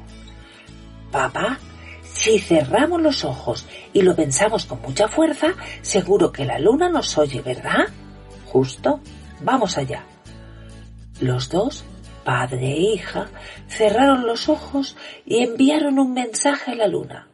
Papá, 1.11 1.59
si 2.05 2.39
cerramos 2.39 3.01
los 3.01 3.25
ojos 3.25 3.67
y 3.95 4.03
lo 4.03 4.15
pensamos 4.15 4.67
con 4.67 4.83
mucha 4.83 5.09
fuerza, 5.09 5.55
seguro 5.81 6.33
que 6.33 6.45
la 6.45 6.59
luna 6.59 6.91
nos 6.91 7.17
oye, 7.17 7.41
¿verdad? 7.41 7.87
Justo. 8.47 9.01
Vamos 9.41 9.79
allá. 9.79 10.05
Los 11.23 11.51
dos, 11.51 11.85
padre 12.25 12.73
e 12.73 12.81
hija, 12.81 13.29
cerraron 13.69 14.27
los 14.27 14.49
ojos 14.49 14.97
y 15.25 15.45
enviaron 15.45 16.01
un 16.01 16.15
mensaje 16.15 16.73
a 16.73 16.75
la 16.75 16.89
luna. 16.89 17.29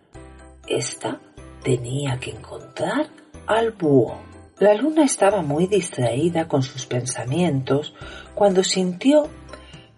Esta 0.67 1.23
tenía 1.63 2.21
que 2.21 2.33
encontrar 2.33 3.09
al 3.47 3.71
búho. 3.71 4.19
La 4.59 4.75
luna 4.75 5.05
estaba 5.05 5.41
muy 5.41 5.69
distraída 5.69 6.49
con 6.49 6.63
sus 6.63 6.85
pensamientos 6.85 7.95
cuando 8.35 8.63
sintió 8.63 9.31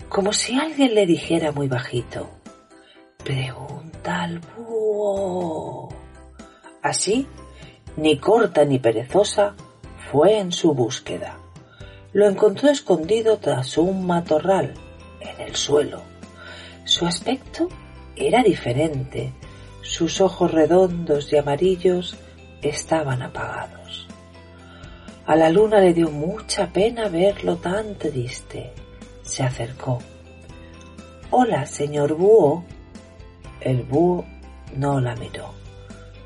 como 0.09 0.33
si 0.33 0.57
alguien 0.57 0.95
le 0.95 1.05
dijera 1.05 1.51
muy 1.51 1.67
bajito, 1.67 2.31
Pregunta 3.25 4.23
al 4.23 4.39
búho. 4.39 5.89
Así, 6.81 7.27
ni 7.97 8.19
corta 8.19 8.65
ni 8.65 8.79
perezosa, 8.79 9.57
fue 10.13 10.39
en 10.39 10.53
su 10.53 10.75
búsqueda. 10.75 11.40
Lo 12.13 12.29
encontró 12.29 12.71
escondido 12.71 13.39
tras 13.39 13.79
un 13.79 14.07
matorral, 14.07 14.75
en 15.21 15.41
el 15.41 15.55
suelo. 15.55 16.03
Su 16.85 17.07
aspecto 17.07 17.69
era 18.17 18.43
diferente. 18.43 19.33
Sus 19.83 20.21
ojos 20.21 20.51
redondos 20.51 21.33
y 21.33 21.37
amarillos 21.37 22.17
estaban 22.63 23.23
apagados. 23.23 24.09
A 25.27 25.37
la 25.37 25.49
luna 25.51 25.79
le 25.79 25.95
dio 25.95 26.11
mucha 26.11 26.73
pena 26.73 27.09
verlo 27.09 27.57
tan 27.57 27.95
triste. 27.95 28.73
Se 29.23 29.45
acercó. 29.45 29.99
Hola, 31.31 31.65
señor 31.67 32.15
búho. 32.15 32.65
El 33.61 33.85
búho 33.85 34.25
no 34.75 35.01
la 35.01 35.15
miró, 35.17 35.53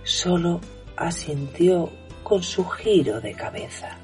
solo 0.05 0.61
asintió 0.97 1.91
con 2.23 2.43
su 2.43 2.65
giro 2.65 3.21
de 3.21 3.35
cabeza. 3.35 3.99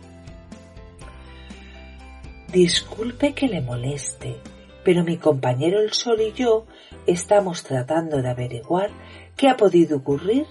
Disculpe 2.53 3.33
que 3.33 3.47
le 3.47 3.61
moleste, 3.61 4.35
pero 4.83 5.05
mi 5.05 5.19
compañero 5.19 5.79
el 5.79 5.93
sol 5.93 6.21
y 6.21 6.33
yo 6.33 6.67
estamos 7.07 7.63
tratando 7.63 8.23
de 8.23 8.29
averiguar 8.29 8.91
qué 9.37 9.49
ha 9.49 9.57
podido 9.57 9.99
ocurrir 9.99 10.47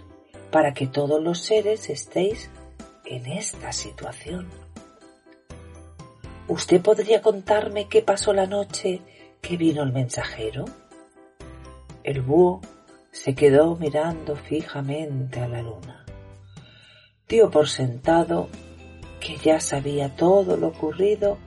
para 0.50 0.74
que 0.74 0.88
todos 0.88 1.22
los 1.22 1.40
seres 1.40 1.90
estéis 1.90 2.50
en 3.04 3.26
esta 3.26 3.74
situación. 3.74 4.48
¿Usted 6.48 6.82
podría 6.82 7.22
contarme 7.22 7.90
qué 7.90 8.02
pasó 8.02 8.32
la 8.32 8.48
noche 8.48 9.02
que 9.42 9.58
vino 9.58 9.84
el 9.84 9.92
mensajero? 9.92 10.64
El 12.06 12.22
búho 12.22 12.62
se 13.12 13.36
quedó 13.36 13.76
mirando 13.76 14.38
fijamente 14.38 15.42
a 15.42 15.50
la 15.50 15.62
luna. 15.62 16.06
Dio 17.28 17.52
por 17.52 17.68
sentado 17.68 18.48
que 19.20 19.36
ya 19.36 19.60
sabía 19.60 20.16
todo 20.16 20.56
lo 20.56 20.70
ocurrido 20.70 21.38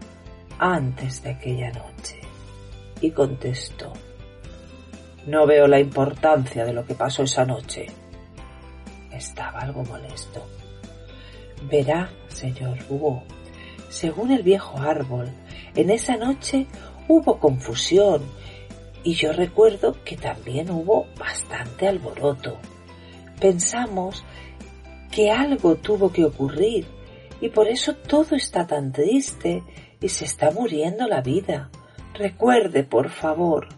antes 0.59 1.23
de 1.23 1.31
aquella 1.31 1.71
noche 1.71 2.21
y 3.01 3.11
contestó, 3.11 3.93
no 5.27 5.47
veo 5.47 5.67
la 5.67 5.79
importancia 5.79 6.65
de 6.65 6.73
lo 6.73 6.85
que 6.85 6.95
pasó 6.95 7.23
esa 7.23 7.45
noche. 7.45 7.87
Estaba 9.13 9.61
algo 9.61 9.85
molesto. 9.85 10.45
Verá, 11.71 12.11
señor 12.29 12.79
búho, 12.89 13.23
según 13.89 14.33
el 14.33 14.43
viejo 14.43 14.79
árbol, 14.79 15.29
en 15.75 15.91
esa 15.91 16.17
noche 16.17 16.67
hubo 17.09 17.39
confusión 17.39 18.23
y 19.05 19.15
yo 19.15 19.33
recuerdo 19.33 19.97
que 20.05 20.17
también 20.17 20.71
hubo 20.71 21.07
bastante 21.19 21.89
alboroto. 21.89 22.57
Pensamos 23.41 24.25
que 25.11 25.31
algo 25.31 25.77
tuvo 25.77 26.11
que 26.13 26.25
ocurrir 26.25 26.87
y 27.41 27.49
por 27.49 27.69
eso 27.69 27.95
todo 27.95 28.35
está 28.35 28.67
tan 28.67 28.93
triste 28.93 29.63
y 30.03 30.09
se 30.09 30.25
está 30.25 30.51
muriendo 30.51 31.07
la 31.07 31.23
vida. 31.23 31.71
Recuerde, 32.15 32.85
por 32.85 33.09
favor. 33.09 33.69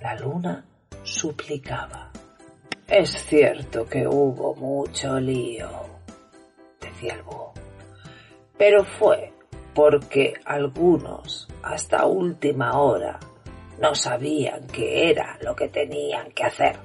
La 0.00 0.14
luna 0.14 0.64
suplicaba. 1.04 2.10
Es 2.88 3.10
cierto 3.10 3.84
que 3.86 4.06
hubo 4.06 4.54
mucho 4.54 5.18
lío, 5.18 5.68
decía 6.80 7.14
el 7.14 7.22
búho, 7.22 7.52
pero 8.56 8.84
fue 8.84 9.32
porque 9.74 10.34
algunos 10.44 11.48
hasta 11.64 12.06
última 12.06 12.78
hora 12.80 13.18
no 13.80 13.94
sabían 13.96 14.68
qué 14.68 15.10
era 15.10 15.36
lo 15.42 15.56
que 15.56 15.68
tenían 15.68 16.30
que 16.30 16.44
hacer, 16.44 16.76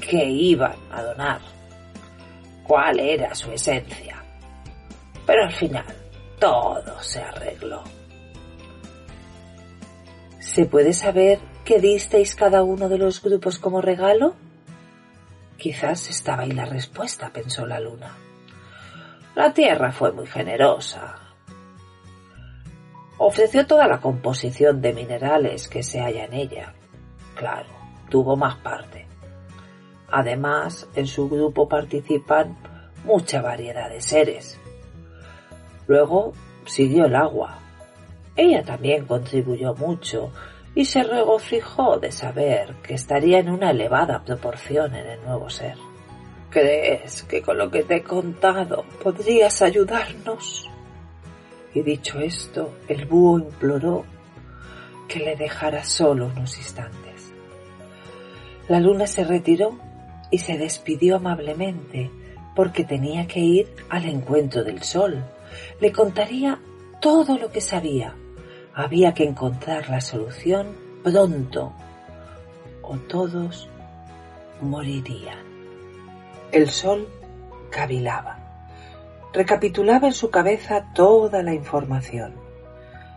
qué 0.00 0.24
iban 0.24 0.76
a 0.90 1.02
donar, 1.02 1.40
cuál 2.66 2.98
era 2.98 3.34
su 3.34 3.52
esencia. 3.52 4.24
Pero 5.26 5.44
al 5.44 5.52
final 5.52 6.05
todo 6.38 7.00
se 7.00 7.20
arregló. 7.20 7.82
¿Se 10.38 10.66
puede 10.66 10.92
saber 10.92 11.38
qué 11.64 11.80
disteis 11.80 12.34
cada 12.34 12.62
uno 12.62 12.88
de 12.88 12.98
los 12.98 13.22
grupos 13.22 13.58
como 13.58 13.80
regalo? 13.80 14.34
Quizás 15.58 16.08
estaba 16.08 16.42
ahí 16.42 16.52
la 16.52 16.64
respuesta, 16.64 17.30
pensó 17.30 17.66
la 17.66 17.80
luna. 17.80 18.16
La 19.34 19.52
tierra 19.52 19.92
fue 19.92 20.12
muy 20.12 20.26
generosa. 20.26 21.16
Ofreció 23.18 23.66
toda 23.66 23.86
la 23.86 24.00
composición 24.00 24.80
de 24.80 24.92
minerales 24.92 25.68
que 25.68 25.82
se 25.82 26.00
halla 26.00 26.24
en 26.24 26.34
ella. 26.34 26.74
Claro, 27.34 27.68
tuvo 28.10 28.36
más 28.36 28.56
parte. 28.56 29.06
Además, 30.10 30.88
en 30.94 31.06
su 31.06 31.28
grupo 31.28 31.68
participan 31.68 32.56
mucha 33.04 33.42
variedad 33.42 33.90
de 33.90 34.00
seres. 34.00 34.58
Luego 35.86 36.32
siguió 36.64 37.06
el 37.06 37.14
agua. 37.14 37.58
Ella 38.36 38.62
también 38.62 39.06
contribuyó 39.06 39.74
mucho 39.74 40.32
y 40.74 40.84
se 40.84 41.02
regocijó 41.02 41.98
de 41.98 42.12
saber 42.12 42.74
que 42.82 42.94
estaría 42.94 43.38
en 43.38 43.48
una 43.48 43.70
elevada 43.70 44.22
proporción 44.22 44.94
en 44.94 45.06
el 45.06 45.24
nuevo 45.24 45.48
ser. 45.48 45.76
¿Crees 46.50 47.22
que 47.22 47.42
con 47.42 47.58
lo 47.58 47.70
que 47.70 47.82
te 47.82 47.96
he 47.96 48.02
contado 48.02 48.84
podrías 49.02 49.62
ayudarnos? 49.62 50.68
Y 51.74 51.82
dicho 51.82 52.18
esto, 52.20 52.74
el 52.88 53.06
búho 53.06 53.38
imploró 53.38 54.04
que 55.08 55.20
le 55.20 55.36
dejara 55.36 55.84
solo 55.84 56.26
unos 56.26 56.56
instantes. 56.58 57.32
La 58.68 58.80
luna 58.80 59.06
se 59.06 59.24
retiró 59.24 59.78
y 60.30 60.38
se 60.38 60.58
despidió 60.58 61.16
amablemente 61.16 62.10
porque 62.54 62.84
tenía 62.84 63.26
que 63.26 63.40
ir 63.40 63.68
al 63.88 64.06
encuentro 64.06 64.64
del 64.64 64.82
sol. 64.82 65.24
Le 65.80 65.92
contaría 65.92 66.60
todo 67.00 67.38
lo 67.38 67.50
que 67.50 67.60
sabía. 67.60 68.14
Había 68.74 69.14
que 69.14 69.24
encontrar 69.24 69.88
la 69.88 70.00
solución 70.00 70.76
pronto 71.02 71.72
o 72.82 72.96
todos 72.96 73.68
morirían. 74.60 75.38
El 76.52 76.68
sol 76.68 77.08
cavilaba. 77.70 78.38
Recapitulaba 79.32 80.08
en 80.08 80.14
su 80.14 80.30
cabeza 80.30 80.86
toda 80.94 81.42
la 81.42 81.54
información. 81.54 82.34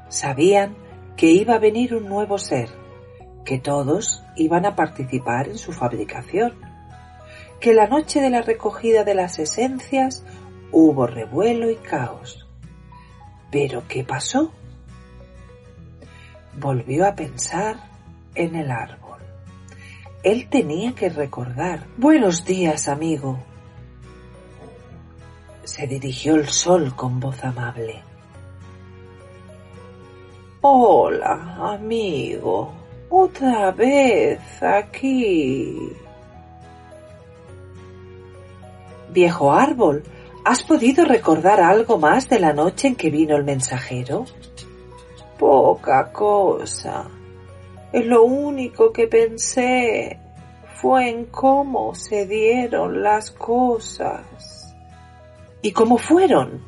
Sabían 0.10 0.76
que 1.16 1.28
iba 1.28 1.56
a 1.56 1.60
venir 1.60 1.96
un 1.96 2.08
nuevo 2.08 2.38
ser, 2.38 2.70
que 3.46 3.60
todos 3.60 4.24
iban 4.36 4.66
a 4.66 4.76
participar 4.76 5.48
en 5.48 5.58
su 5.58 5.72
fabricación, 5.72 6.56
que 7.60 7.74
la 7.74 7.88
noche 7.88 8.22
de 8.22 8.30
la 8.30 8.42
recogida 8.42 9.04
de 9.04 9.16
las 9.16 9.40
esencias 9.40 10.24
hubo 10.72 11.08
revuelo 11.08 11.70
y 11.70 11.76
caos. 11.76 12.48
Pero 13.52 13.84
¿qué 13.88 14.04
pasó? 14.04 14.52
Volvió 16.60 17.08
a 17.08 17.16
pensar 17.16 17.78
en 18.36 18.56
el 18.56 18.70
árbol. 18.70 19.20
Él 20.24 20.50
tenía 20.50 20.94
que 20.94 21.10
recordar. 21.10 21.86
Buenos 21.98 22.46
días, 22.46 22.88
amigo. 22.88 23.40
se 25.64 25.86
dirigió 25.86 26.36
el 26.36 26.50
sol 26.50 26.96
con 26.96 27.20
voz 27.20 27.44
amable. 27.44 28.02
Hola, 30.62 31.56
amigo. 31.74 32.74
Otra 33.10 33.72
vez 33.72 34.40
aquí. 34.62 35.94
Viejo 39.12 39.54
árbol, 39.54 40.04
¿has 40.46 40.64
podido 40.64 41.06
recordar 41.06 41.62
algo 41.62 41.98
más 41.98 42.30
de 42.30 42.40
la 42.40 42.54
noche 42.54 42.90
en 42.90 42.96
que 42.96 43.10
vino 43.10 43.36
el 43.36 43.44
mensajero? 43.44 44.26
Poca 45.38 46.12
cosa. 46.12 47.08
Lo 47.94 48.24
único 48.24 48.92
que 48.92 49.08
pensé 49.08 50.20
fue 50.76 51.10
en 51.10 51.26
cómo 51.26 51.96
se 51.96 52.26
dieron 52.26 53.02
las 53.04 53.32
cosas. 53.32 54.76
¿Y 55.62 55.72
cómo 55.72 55.98
fueron? 55.98 56.64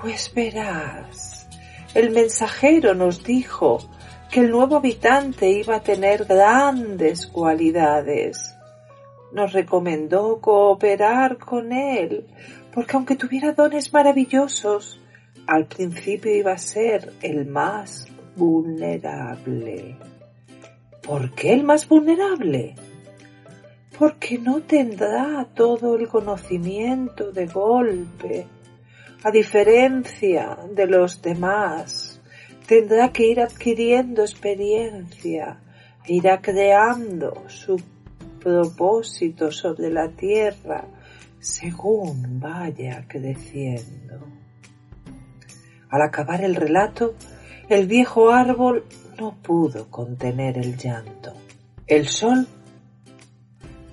Pues 0.00 0.32
verás, 0.34 1.46
el 1.94 2.10
mensajero 2.10 2.94
nos 2.94 3.22
dijo 3.22 3.78
que 4.30 4.40
el 4.40 4.50
nuevo 4.50 4.76
habitante 4.76 5.48
iba 5.48 5.76
a 5.76 5.82
tener 5.82 6.24
grandes 6.24 7.26
cualidades. 7.26 8.55
Nos 9.32 9.52
recomendó 9.52 10.40
cooperar 10.40 11.38
con 11.38 11.72
él, 11.72 12.26
porque 12.72 12.96
aunque 12.96 13.16
tuviera 13.16 13.52
dones 13.52 13.92
maravillosos, 13.92 15.00
al 15.46 15.66
principio 15.66 16.34
iba 16.34 16.52
a 16.52 16.58
ser 16.58 17.12
el 17.22 17.46
más 17.46 18.06
vulnerable. 18.36 19.96
¿Por 21.02 21.34
qué 21.34 21.52
el 21.52 21.62
más 21.62 21.88
vulnerable? 21.88 22.74
Porque 23.98 24.38
no 24.38 24.60
tendrá 24.62 25.46
todo 25.54 25.96
el 25.96 26.08
conocimiento 26.08 27.30
de 27.32 27.46
golpe. 27.46 28.46
A 29.22 29.30
diferencia 29.30 30.58
de 30.70 30.86
los 30.86 31.22
demás, 31.22 32.20
tendrá 32.66 33.12
que 33.12 33.26
ir 33.26 33.40
adquiriendo 33.40 34.22
experiencia, 34.22 35.60
irá 36.06 36.40
creando 36.40 37.44
su 37.48 37.80
propósito 38.46 39.50
sobre 39.50 39.90
la 39.90 40.08
tierra 40.10 40.84
según 41.40 42.38
vaya 42.38 43.04
creciendo. 43.08 44.20
Al 45.90 46.02
acabar 46.02 46.44
el 46.44 46.54
relato, 46.54 47.14
el 47.68 47.88
viejo 47.88 48.30
árbol 48.30 48.84
no 49.18 49.34
pudo 49.42 49.90
contener 49.90 50.58
el 50.58 50.76
llanto. 50.76 51.32
El 51.88 52.06
sol 52.06 52.46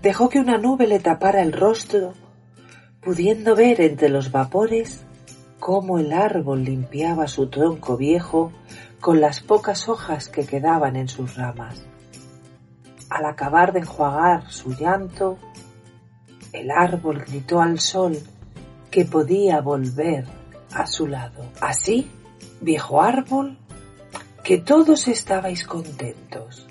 dejó 0.04 0.30
que 0.30 0.40
una 0.40 0.60
nube 0.60 0.86
le 0.86 1.00
tapara 1.00 1.42
el 1.42 1.52
rostro, 1.52 2.14
pudiendo 3.02 3.56
ver 3.56 3.82
entre 3.82 4.10
los 4.10 4.32
vapores 4.32 5.04
cómo 5.60 5.98
el 5.98 6.14
árbol 6.14 6.64
limpiaba 6.64 7.28
su 7.28 7.48
tronco 7.48 7.98
viejo 7.98 8.52
con 9.00 9.20
las 9.20 9.40
pocas 9.40 9.90
hojas 9.90 10.30
que 10.30 10.46
quedaban 10.46 10.96
en 10.96 11.08
sus 11.08 11.38
ramas. 11.38 11.88
Al 13.14 13.26
acabar 13.26 13.74
de 13.74 13.82
enjuagar 13.82 14.50
su 14.50 14.72
llanto, 14.74 15.38
el 16.52 16.72
árbol 16.72 17.20
gritó 17.20 17.62
al 17.62 17.80
sol 17.80 18.18
que 18.90 19.06
podía 19.06 19.62
volver 19.62 20.26
a 20.74 20.88
su 20.88 21.06
lado. 21.06 21.46
Así, 21.62 22.10
viejo 22.60 23.04
árbol, 23.04 23.60
que 24.44 24.58
todos 24.58 25.08
estabais 25.08 25.64
contentos 25.64 26.66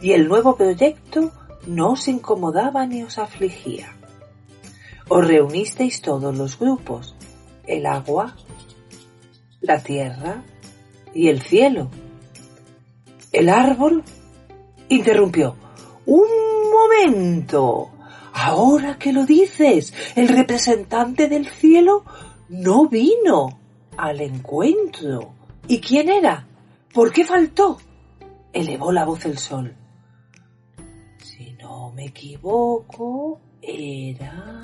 y 0.00 0.12
el 0.12 0.28
nuevo 0.28 0.56
proyecto 0.56 1.30
no 1.66 1.90
os 1.90 2.08
incomodaba 2.08 2.86
ni 2.86 3.02
os 3.02 3.18
afligía. 3.18 3.92
Os 5.10 5.26
reunisteis 5.26 6.00
todos 6.00 6.34
los 6.34 6.58
grupos, 6.58 7.14
el 7.66 7.84
agua, 7.84 8.34
la 9.60 9.82
tierra 9.82 10.42
y 11.12 11.28
el 11.28 11.42
cielo. 11.42 11.90
El 13.30 13.50
árbol 13.50 14.02
interrumpió. 14.88 15.54
Un 16.06 16.28
momento. 16.70 17.90
Ahora 18.32 18.98
que 18.98 19.12
lo 19.12 19.26
dices, 19.26 19.92
el 20.16 20.28
representante 20.28 21.28
del 21.28 21.46
cielo 21.46 22.04
no 22.48 22.88
vino 22.88 23.58
al 23.96 24.20
encuentro. 24.20 25.34
¿Y 25.68 25.80
quién 25.80 26.08
era? 26.08 26.46
¿Por 26.92 27.12
qué 27.12 27.24
faltó? 27.24 27.78
elevó 28.52 28.92
la 28.92 29.04
voz 29.04 29.24
el 29.24 29.38
sol. 29.38 29.74
Si 31.18 31.52
no 31.52 31.90
me 31.92 32.06
equivoco, 32.06 33.40
era... 33.60 34.62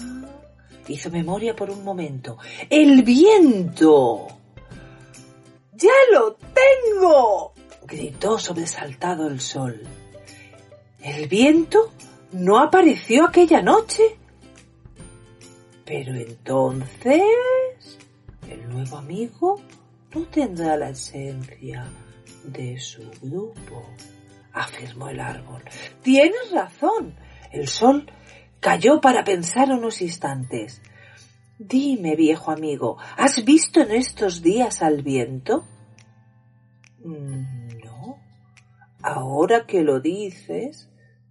Hizo 0.86 1.10
memoria 1.10 1.54
por 1.54 1.70
un 1.70 1.84
momento. 1.84 2.38
¡El 2.70 3.02
viento! 3.02 4.26
¡Ya 5.74 5.92
lo 6.12 6.34
tengo! 6.34 7.52
gritó 7.86 8.38
sobresaltado 8.38 9.26
el 9.28 9.40
sol. 9.40 9.82
¿El 11.00 11.28
viento 11.28 11.92
no 12.32 12.58
apareció 12.58 13.24
aquella 13.24 13.62
noche? 13.62 14.18
Pero 15.84 16.14
entonces 16.14 17.22
el 18.50 18.68
nuevo 18.68 18.96
amigo 18.96 19.60
no 20.14 20.22
tendrá 20.26 20.76
la 20.76 20.90
esencia 20.90 21.86
de 22.44 22.78
su 22.78 23.02
grupo, 23.22 23.86
afirmó 24.52 25.08
el 25.08 25.20
árbol. 25.20 25.62
Tienes 26.02 26.50
razón. 26.52 27.14
El 27.52 27.68
sol 27.68 28.10
cayó 28.60 29.00
para 29.00 29.24
pensar 29.24 29.70
unos 29.70 30.02
instantes. 30.02 30.82
Dime, 31.58 32.16
viejo 32.16 32.50
amigo, 32.50 32.98
¿has 33.16 33.44
visto 33.44 33.80
en 33.80 33.92
estos 33.92 34.42
días 34.42 34.82
al 34.82 35.02
viento? 35.02 35.64
Mm. 37.04 37.67
Ahora 39.02 39.66
que 39.66 39.82
lo 39.82 40.00
dices, 40.00 40.90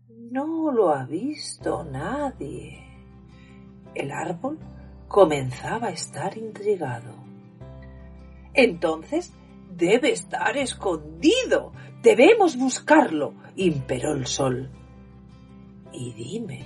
no 0.09 0.71
lo 0.71 0.89
ha 0.89 1.05
visto 1.05 1.83
nadie. 1.83 2.83
El 3.93 4.11
árbol 4.11 4.57
comenzaba 5.07 5.87
a 5.87 5.91
estar 5.91 6.37
intrigado. 6.37 7.13
Entonces 8.53 9.33
debe 9.69 10.11
estar 10.11 10.57
escondido. 10.57 11.73
Debemos 12.01 12.57
buscarlo, 12.57 13.33
imperó 13.55 14.13
el 14.13 14.27
sol. 14.27 14.71
Y 15.91 16.13
dime, 16.13 16.63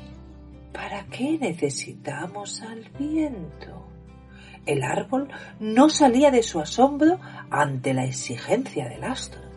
¿para 0.72 1.06
qué 1.08 1.38
necesitamos 1.38 2.62
al 2.62 2.90
viento? 2.98 3.88
El 4.66 4.84
árbol 4.84 5.30
no 5.60 5.90
salía 5.90 6.30
de 6.30 6.44
su 6.44 6.60
asombro 6.60 7.20
ante 7.50 7.94
la 7.94 8.06
exigencia 8.06 8.88
del 8.88 9.04
astro. 9.04 9.51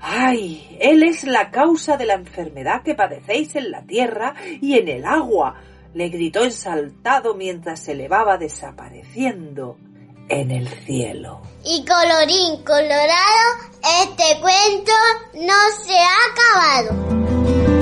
¡Ay! 0.00 0.78
Él 0.80 1.02
es 1.02 1.24
la 1.24 1.50
causa 1.50 1.96
de 1.96 2.06
la 2.06 2.14
enfermedad 2.14 2.82
que 2.82 2.94
padecéis 2.94 3.56
en 3.56 3.70
la 3.70 3.82
tierra 3.82 4.34
y 4.60 4.78
en 4.78 4.88
el 4.88 5.04
agua, 5.04 5.60
le 5.94 6.08
gritó 6.08 6.44
exaltado 6.44 7.34
mientras 7.34 7.80
se 7.80 7.92
elevaba 7.92 8.36
desapareciendo 8.36 9.78
en 10.28 10.50
el 10.50 10.68
cielo. 10.68 11.40
Y 11.64 11.84
colorín 11.84 12.62
colorado, 12.64 13.46
este 14.02 14.40
cuento 14.40 14.92
no 15.34 15.54
se 15.84 15.94
ha 15.96 16.16
acabado. 16.32 17.75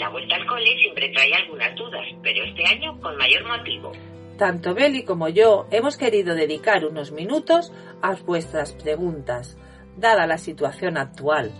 La 0.00 0.08
vuelta 0.08 0.34
al 0.34 0.46
cole 0.46 0.78
siempre 0.80 1.10
trae 1.10 1.34
algunas 1.34 1.76
dudas, 1.76 2.06
pero 2.22 2.42
este 2.42 2.64
año 2.64 2.98
con 3.02 3.18
mayor 3.18 3.44
motivo. 3.44 3.92
Tanto 4.38 4.72
Beli 4.72 5.04
como 5.04 5.28
yo 5.28 5.66
hemos 5.70 5.98
querido 5.98 6.34
dedicar 6.34 6.86
unos 6.86 7.12
minutos 7.12 7.70
a 8.00 8.14
vuestras 8.14 8.72
preguntas, 8.72 9.58
dada 9.98 10.26
la 10.26 10.38
situación 10.38 10.96
actual. 10.96 11.52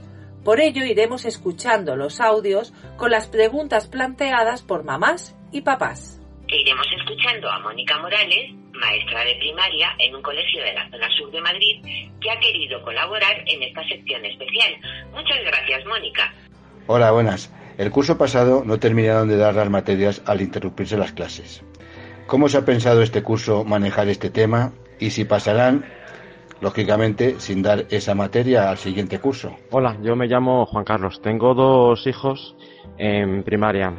Por 0.43 0.59
ello 0.59 0.87
iremos 0.87 1.27
escuchando 1.27 1.97
los 1.97 2.19
audios 2.19 2.73
con 2.97 3.11
las 3.11 3.27
preguntas 3.27 3.89
planteadas 3.89 4.63
por 4.63 4.85
mamás 4.85 5.37
y 5.53 5.61
papás. 5.61 6.19
E 6.49 6.63
iremos 6.63 6.87
escuchando 6.99 7.47
a 7.51 7.59
Mónica 7.59 7.99
Morales, 7.99 8.55
maestra 8.73 9.23
de 9.23 9.35
primaria 9.35 9.95
en 9.99 10.15
un 10.15 10.23
colegio 10.23 10.63
de 10.65 10.73
la 10.73 10.89
zona 10.89 11.11
sur 11.19 11.31
de 11.31 11.43
Madrid, 11.43 11.83
que 12.19 12.31
ha 12.31 12.41
querido 12.41 12.83
colaborar 12.85 13.45
en 13.47 13.63
esta 13.65 13.87
sección 13.87 14.25
especial. 14.25 14.77
Muchas 15.13 15.45
gracias, 15.45 15.85
Mónica. 15.85 16.33
Hola, 16.87 17.11
buenas. 17.11 17.60
El 17.81 17.91
curso 17.91 18.19
pasado 18.19 18.63
no 18.63 18.79
terminaron 18.79 19.27
de 19.27 19.39
dar 19.39 19.55
las 19.55 19.71
materias 19.71 20.21
al 20.27 20.43
interrumpirse 20.43 20.99
las 20.99 21.13
clases. 21.13 21.65
¿Cómo 22.27 22.47
se 22.47 22.59
ha 22.59 22.65
pensado 22.67 23.01
este 23.01 23.23
curso 23.23 23.65
manejar 23.65 24.07
este 24.09 24.29
tema 24.29 24.73
y 24.99 25.09
si 25.09 25.25
pasarán, 25.25 25.87
lógicamente, 26.61 27.41
sin 27.41 27.63
dar 27.63 27.87
esa 27.89 28.15
materia 28.15 28.69
al 28.69 28.77
siguiente 28.77 29.19
curso? 29.19 29.57
Hola, 29.71 29.97
yo 30.03 30.15
me 30.15 30.27
llamo 30.27 30.67
Juan 30.67 30.85
Carlos. 30.85 31.23
Tengo 31.23 31.55
dos 31.55 32.07
hijos 32.07 32.55
en 32.99 33.45
primaria. 33.45 33.95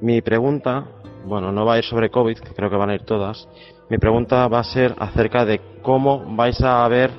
Mi 0.00 0.22
pregunta, 0.22 0.86
bueno, 1.24 1.50
no 1.50 1.66
va 1.66 1.74
a 1.74 1.78
ir 1.78 1.84
sobre 1.84 2.08
COVID, 2.08 2.38
que 2.38 2.54
creo 2.54 2.70
que 2.70 2.76
van 2.76 2.90
a 2.90 2.94
ir 2.94 3.02
todas. 3.02 3.48
Mi 3.90 3.98
pregunta 3.98 4.46
va 4.46 4.60
a 4.60 4.64
ser 4.64 4.94
acerca 4.96 5.44
de 5.44 5.60
cómo 5.82 6.36
vais 6.36 6.60
a 6.60 6.86
ver 6.86 7.10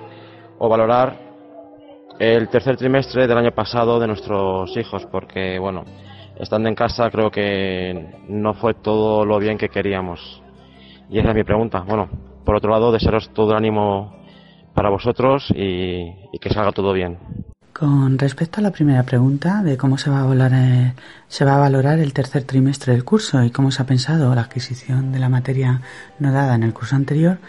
o 0.59 0.69
valorar 0.69 1.22
el 2.19 2.49
tercer 2.49 2.77
trimestre 2.77 3.27
del 3.27 3.37
año 3.37 3.51
pasado 3.51 3.99
de 3.99 4.07
nuestros 4.07 4.75
hijos, 4.77 5.05
porque, 5.11 5.59
bueno, 5.59 5.83
estando 6.39 6.69
en 6.69 6.75
casa 6.75 7.09
creo 7.09 7.31
que 7.31 8.15
no 8.27 8.53
fue 8.53 8.73
todo 8.75 9.25
lo 9.25 9.39
bien 9.39 9.57
que 9.57 9.69
queríamos. 9.69 10.41
Y 11.09 11.19
esa 11.19 11.29
es 11.29 11.35
mi 11.35 11.43
pregunta. 11.43 11.81
Bueno, 11.81 12.09
por 12.45 12.55
otro 12.55 12.71
lado, 12.71 12.91
desearos 12.91 13.29
todo 13.33 13.51
el 13.51 13.57
ánimo 13.57 14.23
para 14.73 14.89
vosotros 14.89 15.45
y, 15.55 16.11
que 16.39 16.49
salga 16.49 16.71
todo 16.71 16.93
bien. 16.93 17.17
Con 17.71 18.17
respecto 18.19 18.59
a 18.59 18.63
la 18.63 18.71
primera 18.71 19.03
pregunta 19.03 19.63
de 19.63 19.77
cómo 19.77 19.97
se 19.97 20.09
va 20.09 20.21
a 20.21 20.25
valorar, 20.25 20.51
eh, 20.53 20.93
se 21.27 21.43
va 21.43 21.55
a 21.55 21.59
valorar 21.59 21.99
el 21.99 22.13
tercer 22.13 22.43
trimestre 22.43 22.93
del 22.93 23.03
curso 23.03 23.43
y 23.43 23.49
cómo 23.49 23.71
se 23.71 23.81
ha 23.81 23.85
pensado 23.85 24.33
la 24.35 24.41
adquisición 24.41 25.11
de 25.11 25.19
la 25.19 25.29
materia 25.29 25.81
no 26.19 26.31
dada 26.31 26.55
en 26.55 26.63
el 26.63 26.73
curso 26.73 26.95
anterior, 26.95 27.39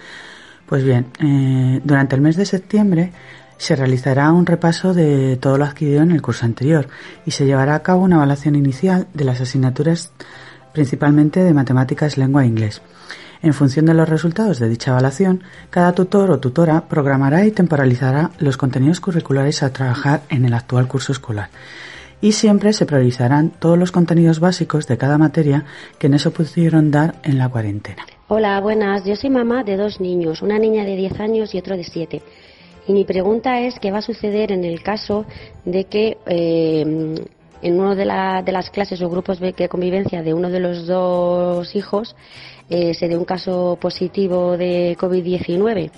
pues 0.67 0.83
bien, 0.83 1.07
eh, 1.21 1.81
durante 1.85 2.17
el 2.17 2.23
mes 2.23 2.37
de 2.37 2.47
septiembre 2.47 3.13
se 3.59 3.77
realizará 3.77 4.33
un 4.33 4.47
repaso 4.47 4.95
de 4.95 5.37
todo 5.37 5.59
lo 5.59 5.65
adquirido 5.65 6.03
en 6.03 6.11
el 6.11 6.23
curso 6.23 6.45
anterior 6.45 6.89
y 7.27 7.31
se 7.31 7.47
llevará 7.47 7.75
a 7.75 7.83
cabo 7.83 8.03
una 8.03 8.17
evaluación 8.17 8.57
inicial 8.57 9.07
de 9.15 9.25
las 9.25 9.41
asignaturas 9.41 10.13
principalmente 10.73 11.43
de 11.43 11.55
matemáticas, 11.55 12.19
lengua 12.19 12.45
e 12.45 12.49
inglés. 12.49 12.83
En 13.43 13.53
función 13.53 13.87
de 13.87 13.95
los 13.95 14.09
resultados 14.09 14.59
de 14.59 14.69
dicha 14.69 14.91
evaluación, 14.91 15.45
cada 15.71 15.93
tutor 15.93 16.31
o 16.31 16.41
tutora 16.41 16.89
programará 16.89 17.45
y 17.45 17.51
temporalizará 17.51 18.31
los 18.39 18.57
contenidos 18.57 19.01
curriculares 19.01 19.63
a 19.63 19.73
trabajar 19.73 20.23
en 20.31 20.45
el 20.45 20.55
actual 20.55 20.89
curso 20.89 21.13
escolar. 21.13 21.51
Y 22.21 22.33
siempre 22.33 22.73
se 22.73 22.87
priorizarán 22.87 23.51
todos 23.51 23.79
los 23.79 23.93
contenidos 23.93 24.41
básicos 24.41 24.87
de 24.87 24.97
cada 24.97 25.19
materia 25.19 25.65
que 25.99 26.09
no 26.09 26.19
se 26.19 26.31
pudieron 26.31 26.91
dar 26.91 27.17
en 27.23 27.37
la 27.37 27.51
cuarentena. 27.51 28.07
Hola, 28.29 28.59
buenas. 28.61 29.05
Yo 29.05 29.15
soy 29.15 29.29
mamá 29.29 29.63
de 29.63 29.77
dos 29.77 30.01
niños, 30.01 30.41
una 30.41 30.59
niña 30.59 30.85
de 30.85 30.97
10 30.97 31.21
años 31.21 31.55
y 31.55 31.59
otro 31.59 31.77
de 31.77 31.85
7. 31.85 32.23
Y 32.87 32.93
mi 32.93 33.05
pregunta 33.05 33.61
es 33.61 33.79
qué 33.79 33.91
va 33.91 33.99
a 33.99 34.03
suceder 34.03 34.53
en 34.53 34.65
el 34.65 34.83
caso 34.83 35.25
de 35.65 35.85
que 35.85 36.19
eh, 36.27 37.15
en 37.63 37.81
una 37.81 37.95
de, 37.95 38.43
de, 38.45 38.53
las 38.53 38.71
clases 38.71 39.01
o 39.01 39.09
grupos 39.09 39.41
de 39.41 39.69
convivencia 39.69 40.23
de 40.23 40.35
uno 40.35 40.51
de 40.51 40.61
los 40.61 40.87
dos 40.87 41.75
hijos 41.75 42.15
eh, 42.71 42.95
se 42.95 43.09
dé 43.09 43.17
un 43.17 43.25
caso 43.25 43.79
positivo 43.81 44.57
de 44.57 44.97
COVID-19. 44.99 45.91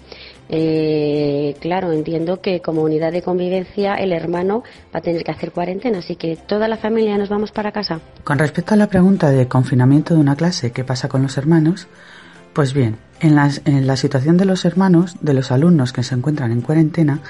Eh, 0.48 1.56
claro, 1.60 1.92
entiendo 1.92 2.40
que 2.40 2.60
como 2.60 2.82
unidad 2.82 3.12
de 3.12 3.22
convivencia 3.22 3.94
el 3.96 4.12
hermano 4.12 4.62
va 4.94 4.98
a 4.98 5.00
tener 5.00 5.24
que 5.24 5.30
hacer 5.30 5.52
cuarentena, 5.52 5.98
así 5.98 6.16
que 6.16 6.36
toda 6.36 6.68
la 6.68 6.76
familia 6.76 7.18
nos 7.18 7.28
vamos 7.28 7.50
para 7.52 7.72
casa. 7.72 8.00
Con 8.24 8.38
respecto 8.38 8.74
a 8.74 8.76
la 8.76 8.88
pregunta 8.88 9.30
de 9.30 9.48
confinamiento 9.48 10.14
de 10.14 10.20
una 10.20 10.36
clase, 10.36 10.72
¿qué 10.72 10.84
pasa 10.84 11.08
con 11.08 11.22
los 11.22 11.36
hermanos? 11.36 11.88
Pues 12.56 12.72
bien, 12.72 12.96
en 13.20 13.36
la 13.86 13.96
situación 13.96 14.38
de 14.38 14.46
los 14.46 14.64
hermanos, 14.64 15.16
de 15.20 15.34
los 15.34 15.52
alumnos 15.52 15.92
que 15.92 16.02
se 16.02 16.14
encuentran 16.14 16.52
en 16.52 16.62
cuarentena, 16.62 17.20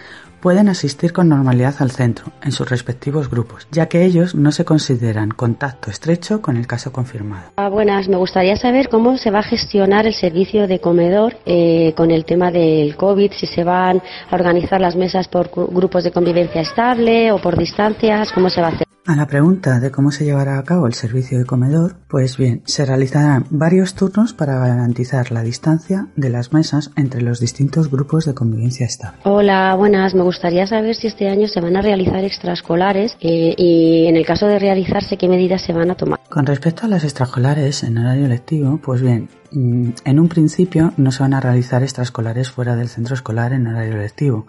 pueden 0.41 0.68
asistir 0.68 1.12
con 1.12 1.29
normalidad 1.29 1.74
al 1.81 1.91
centro, 1.91 2.27
en 2.45 2.53
sus 2.53 2.70
respectivos 2.70 3.29
grupos, 3.29 3.66
ya 3.72 3.87
que 3.87 4.05
ellos 4.05 4.37
no 4.37 4.53
se 4.53 4.64
consideran 4.64 5.31
contacto 5.31 5.91
estrecho 5.91 6.41
con 6.41 6.57
el 6.57 6.68
caso 6.68 6.93
confirmado. 6.93 7.51
Ah, 7.57 7.68
buenas, 7.68 8.09
me 8.09 8.16
gustaría 8.16 8.55
saber 8.55 8.89
cómo 8.89 9.18
se 9.18 9.33
va 9.33 9.41
a 9.41 9.43
gestionar 9.43 10.07
el 10.07 10.14
servicio 10.14 10.68
de 10.68 10.79
comedor 10.79 11.39
eh, 11.45 11.93
con 11.97 12.12
el 12.12 12.24
tema 12.24 12.53
del 12.53 12.97
COVID, 12.97 13.33
si 13.33 13.49
se 13.49 13.64
van 13.64 14.01
a 14.31 14.35
organizar 14.37 14.81
las 14.81 14.95
mesas 14.95 15.27
por 15.27 15.51
grupos 15.51 16.05
de 16.05 16.12
convivencia 16.12 16.61
estable 16.61 17.33
o 17.33 17.39
por 17.39 17.59
distancias, 17.59 18.31
cómo 18.31 18.49
se 18.49 18.61
va 18.61 18.68
a 18.68 18.70
hacer. 18.70 18.87
A 19.09 19.14
la 19.14 19.28
pregunta 19.28 19.78
de 19.78 19.92
cómo 19.92 20.11
se 20.11 20.24
llevará 20.24 20.59
a 20.59 20.64
cabo 20.64 20.88
el 20.88 20.94
servicio 20.94 21.38
de 21.38 21.44
comedor, 21.44 21.94
pues 22.09 22.36
bien, 22.36 22.62
se 22.64 22.84
realizarán 22.84 23.46
varios 23.50 23.94
turnos 23.94 24.32
para 24.32 24.59
garantizar 24.59 25.30
la 25.30 25.44
distancia 25.44 26.09
de 26.16 26.28
las 26.28 26.52
mesas 26.52 26.90
entre 26.96 27.22
los 27.22 27.38
distintos 27.38 27.88
grupos 27.88 28.24
de 28.24 28.34
convivencia 28.34 28.84
estable. 28.84 29.20
Hola, 29.22 29.76
buenas. 29.76 30.16
Me 30.16 30.24
gustaría 30.24 30.66
saber 30.66 30.96
si 30.96 31.07
este 31.07 31.28
año 31.28 31.46
se 31.46 31.61
van 31.61 31.76
a 31.76 31.82
realizar 31.82 32.24
extraescolares 32.24 33.16
eh, 33.20 33.54
y, 33.57 34.07
en 34.09 34.16
el 34.16 34.26
caso 34.26 34.48
de 34.48 34.59
realizarse, 34.59 35.16
qué 35.16 35.28
medidas 35.28 35.62
se 35.62 35.72
van 35.72 35.92
a 35.92 35.94
tomar. 35.94 36.18
Con 36.28 36.44
respecto 36.44 36.86
a 36.86 36.88
las 36.88 37.04
extraescolares 37.04 37.84
en 37.84 37.98
horario 37.98 38.26
lectivo, 38.26 38.80
pues 38.82 39.02
bien, 39.02 39.28
en 39.53 40.20
un 40.20 40.28
principio 40.28 40.92
no 40.97 41.11
se 41.11 41.22
van 41.22 41.34
a 41.34 41.40
realizar 41.40 41.82
extraescolares 41.82 42.51
fuera 42.51 42.76
del 42.76 42.88
centro 42.88 43.14
escolar 43.14 43.53
en 43.53 43.66
horario 43.66 43.97
lectivo. 43.97 44.47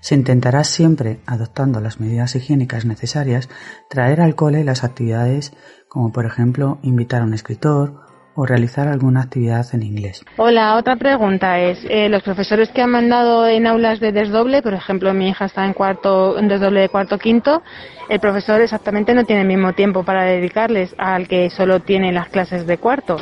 Se 0.00 0.14
intentará 0.14 0.64
siempre, 0.64 1.20
adoptando 1.26 1.80
las 1.80 2.00
medidas 2.00 2.34
higiénicas 2.36 2.84
necesarias, 2.84 3.48
traer 3.88 4.20
al 4.20 4.34
cole 4.34 4.64
las 4.64 4.84
actividades 4.84 5.52
como 5.88 6.12
por 6.12 6.26
ejemplo 6.26 6.78
invitar 6.82 7.22
a 7.22 7.24
un 7.24 7.34
escritor 7.34 8.08
o 8.40 8.46
realizar 8.46 8.86
alguna 8.86 9.22
actividad 9.22 9.66
en 9.72 9.82
inglés. 9.82 10.24
Hola, 10.36 10.76
otra 10.76 10.94
pregunta 10.94 11.58
es, 11.58 11.84
eh, 11.88 12.08
los 12.08 12.22
profesores 12.22 12.68
que 12.68 12.80
han 12.80 12.90
mandado 12.90 13.48
en 13.48 13.66
aulas 13.66 13.98
de 13.98 14.12
desdoble, 14.12 14.62
por 14.62 14.74
ejemplo, 14.74 15.12
mi 15.12 15.28
hija 15.28 15.46
está 15.46 15.66
en 15.66 15.72
cuarto, 15.72 16.38
en 16.38 16.46
desdoble 16.46 16.82
de 16.82 16.88
cuarto 16.88 17.18
quinto, 17.18 17.62
el 18.08 18.20
profesor 18.20 18.60
exactamente 18.60 19.12
no 19.12 19.24
tiene 19.24 19.42
el 19.42 19.48
mismo 19.48 19.72
tiempo 19.72 20.04
para 20.04 20.22
dedicarles 20.22 20.94
al 20.98 21.26
que 21.26 21.50
solo 21.50 21.80
tiene 21.80 22.12
las 22.12 22.28
clases 22.28 22.64
de 22.64 22.78
cuarto. 22.78 23.16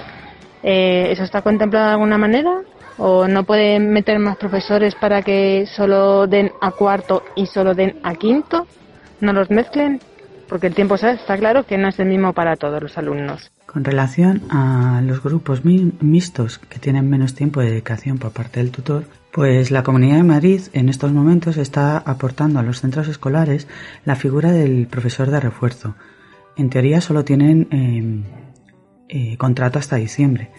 Eh, 0.63 1.09
¿Eso 1.11 1.25
está 1.25 1.43
contemplado 1.43 1.87
de 1.87 1.93
alguna 1.93 2.19
manera? 2.19 2.63
¿O 2.99 3.29
no 3.29 3.45
pueden 3.45 3.91
meter 3.91 4.19
más 4.19 4.37
profesores 4.37 4.95
para 4.95 5.23
que 5.23 5.67
solo 5.67 6.27
den 6.27 6.51
a 6.61 6.71
cuarto 6.71 7.23
y 7.35 7.47
solo 7.47 7.75
den 7.75 7.97
a 8.03 8.15
quinto? 8.15 8.67
¿No 9.21 9.33
los 9.33 9.51
mezclen? 9.51 10.01
Porque 10.49 10.69
el 10.69 10.75
tiempo 10.75 10.95
está 10.95 11.37
claro 11.37 11.65
que 11.65 11.77
no 11.77 11.89
es 11.89 11.99
el 11.99 12.09
mismo 12.09 12.33
para 12.33 12.57
todos 12.57 12.83
los 12.83 12.97
alumnos. 12.97 13.51
Con 13.67 13.85
relación 13.85 14.43
a 14.49 15.03
los 15.05 15.23
grupos 15.23 15.65
mixtos 15.65 16.59
que 16.59 16.79
tienen 16.79 17.11
menos 17.11 17.35
tiempo 17.35 17.61
de 17.61 17.71
dedicación 17.71 18.19
por 18.19 18.31
parte 18.31 18.61
del 18.61 18.71
tutor, 18.71 19.05
pues 19.33 19.71
la 19.71 19.83
Comunidad 19.83 20.17
de 20.17 20.23
Madrid 20.23 20.63
en 20.73 20.89
estos 20.89 21.13
momentos 21.13 21.59
está 21.59 21.99
aportando 21.99 22.59
a 22.59 22.63
los 22.63 22.81
centros 22.81 23.09
escolares 23.09 23.69
la 24.05 24.17
figura 24.17 24.51
del 24.51 24.87
profesor 24.87 25.31
de 25.31 25.41
refuerzo. 25.41 25.95
En 26.57 26.71
teoría 26.71 27.03
solo 27.03 27.23
tienen 27.23 27.69
eh, 27.71 28.23
eh, 29.09 29.37
contrato 29.37 29.79
hasta 29.79 29.97
diciembre. 29.97 30.51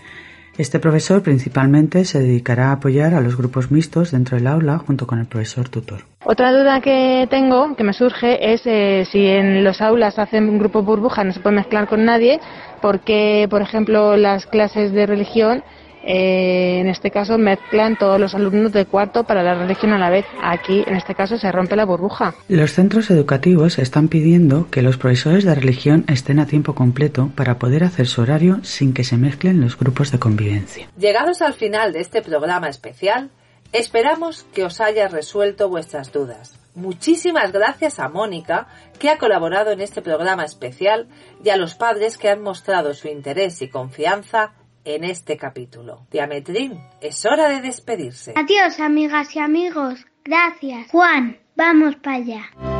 Este 0.58 0.80
profesor 0.80 1.22
principalmente 1.22 2.04
se 2.04 2.20
dedicará 2.20 2.70
a 2.70 2.72
apoyar 2.74 3.14
a 3.14 3.22
los 3.22 3.38
grupos 3.38 3.70
mixtos 3.70 4.10
dentro 4.10 4.38
del 4.38 4.48
aula 4.48 4.80
junto 4.80 5.06
con 5.06 5.20
el 5.20 5.28
profesor 5.28 5.70
tutor. 5.70 6.00
Otra 6.26 6.52
duda 6.52 6.82
que 6.82 7.28
tengo, 7.30 7.76
que 7.76 7.84
me 7.84 7.93
surge, 7.93 8.54
es 8.54 8.62
eh, 8.66 9.06
si 9.12 9.28
en 9.28 9.64
los 9.64 9.82
aulas 9.82 10.18
hacen 10.18 10.50
un 10.50 10.58
grupo 10.58 10.82
burbuja, 10.82 11.24
no 11.24 11.32
se 11.32 11.41
puede 11.41 11.58
mezclar 11.58 11.88
con 11.88 12.06
nadie, 12.06 12.39
porque, 12.82 13.45
por 13.52 13.62
ejemplo, 13.62 14.18
las 14.18 14.48
clases 14.48 14.91
de 14.93 15.06
religión 15.06 15.64
eh, 16.10 16.80
en 16.80 16.88
este 16.88 17.12
caso 17.12 17.38
mezclan 17.38 17.97
todos 17.97 18.18
los 18.18 18.34
alumnos 18.34 18.72
de 18.72 18.86
cuarto 18.86 19.26
para 19.26 19.43
la 19.43 19.55
religión 19.55 19.91
a 19.91 19.99
la 19.99 20.10
vez. 20.10 20.26
Aquí, 20.41 20.82
en 20.88 20.95
este 20.95 21.14
caso, 21.16 21.38
se 21.38 21.51
rompe 21.51 21.76
la 21.76 21.84
burbuja. 21.84 22.34
Los 22.47 22.72
centros 22.72 23.12
educativos 23.12 23.78
están 23.78 24.08
pidiendo 24.08 24.70
que 24.72 24.82
los 24.82 24.95
profesores 24.95 25.43
de 25.43 25.53
religión 25.53 26.05
estén 26.08 26.39
a 26.39 26.45
tiempo 26.45 26.76
completo 26.76 27.30
para 27.36 27.60
poder 27.60 27.84
hacer 27.84 28.08
su 28.08 28.22
horario 28.22 28.64
sin 28.64 28.93
que 28.93 29.03
se 29.03 29.18
mezclen 29.18 29.60
los 29.60 29.78
grupos 29.78 30.14
de 30.14 30.20
convivencia. 30.20 30.88
Llegados 30.97 31.41
al 31.41 31.53
final 31.53 31.91
de 31.91 31.99
este 31.99 32.22
programa 32.22 32.70
especial, 32.70 33.30
esperamos 33.74 34.45
que 34.53 34.64
os 34.64 34.80
haya 34.80 35.10
resuelto 35.10 35.68
vuestras 35.68 36.14
dudas. 36.14 36.58
Muchísimas 36.74 37.51
gracias 37.51 37.99
a 37.99 38.08
Mónica, 38.08 38.68
que 38.97 39.10
ha 39.10 39.18
colaborado 39.18 39.72
en 39.72 39.82
este 39.82 40.01
programa 40.01 40.45
especial, 40.45 41.10
y 41.43 41.49
a 41.49 41.58
los 41.58 41.76
padres 41.76 42.18
que 42.18 42.30
han 42.30 42.41
mostrado 42.41 42.93
su 42.93 43.10
interés 43.10 43.62
y 43.62 43.68
confianza 43.68 44.53
en 44.88 45.03
este 45.03 45.35
capítulo. 45.38 46.07
Diametrín, 46.09 46.79
es 47.01 47.25
hora 47.25 47.49
de 47.49 47.61
despedirse. 47.61 48.33
Adiós, 48.35 48.79
amigas 48.79 49.35
y 49.35 49.39
amigos. 49.39 50.05
Gracias. 50.23 50.89
Juan, 50.91 51.38
vamos 51.55 51.95
para 51.97 52.17
allá. 52.17 52.76